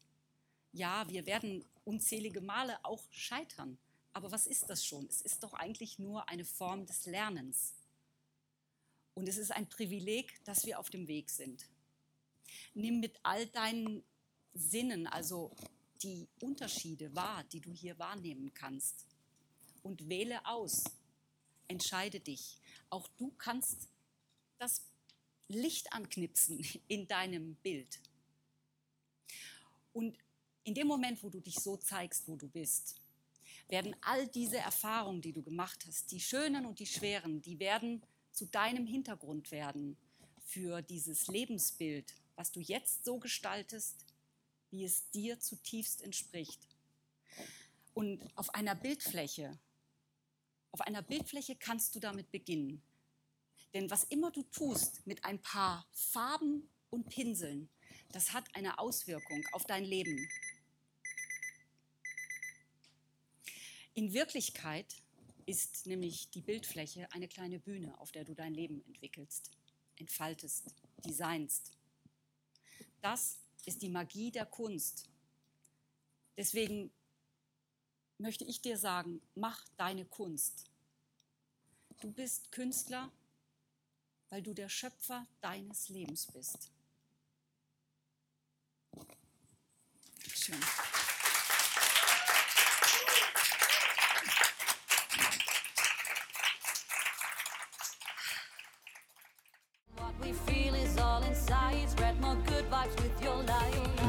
Ja, 0.72 1.08
wir 1.10 1.26
werden 1.26 1.66
unzählige 1.86 2.42
Male 2.42 2.78
auch 2.84 3.04
scheitern. 3.12 3.78
Aber 4.14 4.32
was 4.32 4.48
ist 4.48 4.70
das 4.70 4.86
schon? 4.86 5.06
Es 5.08 5.22
ist 5.22 5.44
doch 5.44 5.54
eigentlich 5.54 6.00
nur 6.00 6.30
eine 6.30 6.46
Form 6.46 6.86
des 6.86 7.06
Lernens. 7.06 7.74
Und 9.14 9.28
es 9.30 9.38
ist 9.38 9.52
ein 9.52 9.68
Privileg, 9.68 10.44
dass 10.46 10.66
wir 10.66 10.80
auf 10.80 10.90
dem 10.90 11.08
Weg 11.08 11.30
sind. 11.30 11.66
Nimm 12.74 13.00
mit 13.00 13.20
all 13.24 13.46
deinen 13.48 14.04
Sinnen, 14.54 15.08
also 15.08 15.52
die 16.02 16.28
Unterschiede 16.40 17.14
wahr, 17.16 17.44
die 17.46 17.62
du 17.62 17.72
hier 17.72 17.98
wahrnehmen 18.00 18.54
kannst. 18.54 19.06
Und 19.84 20.10
wähle 20.10 20.46
aus, 20.46 20.84
entscheide 21.68 22.20
dich. 22.20 22.58
Auch 22.90 23.08
du 23.18 23.32
kannst 23.38 23.90
das 24.58 24.82
Licht 25.48 25.92
anknipsen 25.94 26.66
in 26.88 27.08
deinem 27.08 27.56
Bild. 27.56 28.00
Und 29.94 30.18
in 30.64 30.74
dem 30.74 30.88
Moment, 30.88 31.24
wo 31.24 31.30
du 31.30 31.40
dich 31.40 31.56
so 31.56 31.78
zeigst, 31.78 32.28
wo 32.28 32.36
du 32.36 32.48
bist, 32.48 33.00
werden 33.68 33.96
all 34.02 34.28
diese 34.28 34.58
Erfahrungen, 34.58 35.22
die 35.22 35.32
du 35.32 35.42
gemacht 35.42 35.86
hast, 35.88 36.12
die 36.12 36.20
schönen 36.20 36.66
und 36.66 36.80
die 36.80 36.86
schweren, 36.86 37.42
die 37.42 37.60
werden 37.60 38.04
zu 38.32 38.46
deinem 38.46 38.86
Hintergrund 38.86 39.52
werden 39.52 39.98
für 40.44 40.82
dieses 40.82 41.28
Lebensbild, 41.28 42.14
was 42.36 42.52
du 42.52 42.60
jetzt 42.60 43.06
so 43.06 43.18
gestaltest, 43.18 44.06
wie 44.70 44.84
es 44.84 45.10
dir 45.12 45.40
zutiefst 45.40 46.02
entspricht. 46.02 46.68
Und 47.94 48.22
auf 48.36 48.54
einer 48.54 48.76
Bildfläche 48.76 49.58
auf 50.76 50.82
einer 50.82 51.02
Bildfläche 51.02 51.56
kannst 51.56 51.96
du 51.96 52.02
damit 52.02 52.32
beginnen. 52.32 52.82
Denn 53.74 53.90
was 53.90 54.04
immer 54.04 54.30
du 54.30 54.44
tust 54.44 55.08
mit 55.08 55.24
ein 55.24 55.42
paar 55.42 55.88
Farben 55.94 56.70
und 56.90 57.08
Pinseln, 57.08 57.70
das 58.12 58.34
hat 58.34 58.54
eine 58.58 58.78
Auswirkung 58.78 59.42
auf 59.54 59.64
dein 59.64 59.86
Leben. 59.86 60.28
In 63.94 64.12
Wirklichkeit 64.12 64.98
ist 65.46 65.86
nämlich 65.86 66.30
die 66.32 66.42
Bildfläche 66.42 67.10
eine 67.14 67.30
kleine 67.30 67.58
Bühne, 67.58 67.98
auf 68.02 68.12
der 68.12 68.26
du 68.26 68.36
dein 68.36 68.54
Leben 68.54 68.84
entwickelst, 68.86 69.52
entfaltest, 69.96 70.76
designst. 71.06 71.72
Das 73.00 73.40
ist 73.66 73.82
die 73.82 73.88
Magie 73.88 74.30
der 74.30 74.46
Kunst. 74.46 75.08
Deswegen 76.36 76.92
möchte 78.26 78.44
ich 78.44 78.60
dir 78.60 78.76
sagen, 78.76 79.22
mach 79.36 79.64
deine 79.78 80.04
Kunst. 80.04 80.66
Du 82.02 82.12
bist 82.12 82.52
Künstler, 82.52 83.12
weil 84.30 84.42
du 84.42 84.56
der 84.56 84.68
Schöpfer 84.68 85.28
deines 85.42 85.90
Lebens 85.90 86.26
bist. 86.34 86.72
Schön. 90.28 90.60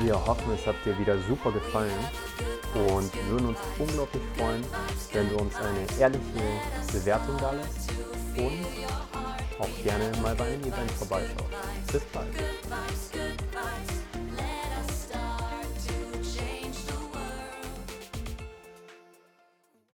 Wir 0.01 0.27
hoffen, 0.27 0.53
es 0.53 0.67
hat 0.67 0.77
dir 0.87 0.99
wieder 0.99 1.23
super 1.29 1.53
gefallen 1.53 2.56
und 2.77 3.11
würden 3.31 3.49
uns 3.49 3.59
unglaublich 3.79 4.23
freuen, 4.37 4.65
wenn 5.13 5.29
du 5.29 5.37
uns 5.37 5.55
eine 5.57 6.01
ehrliche 6.01 6.23
Bewertung 6.93 7.37
da 7.39 7.53
lässt 7.53 7.91
und 8.37 8.67
auch 9.59 9.83
gerne 9.83 10.13
mal 10.23 10.35
bei 10.35 10.45
einem 10.45 10.61
Event 10.61 10.91
vorbeischaust. 10.93 11.45
Bis 11.93 12.03
bald. 12.13 12.29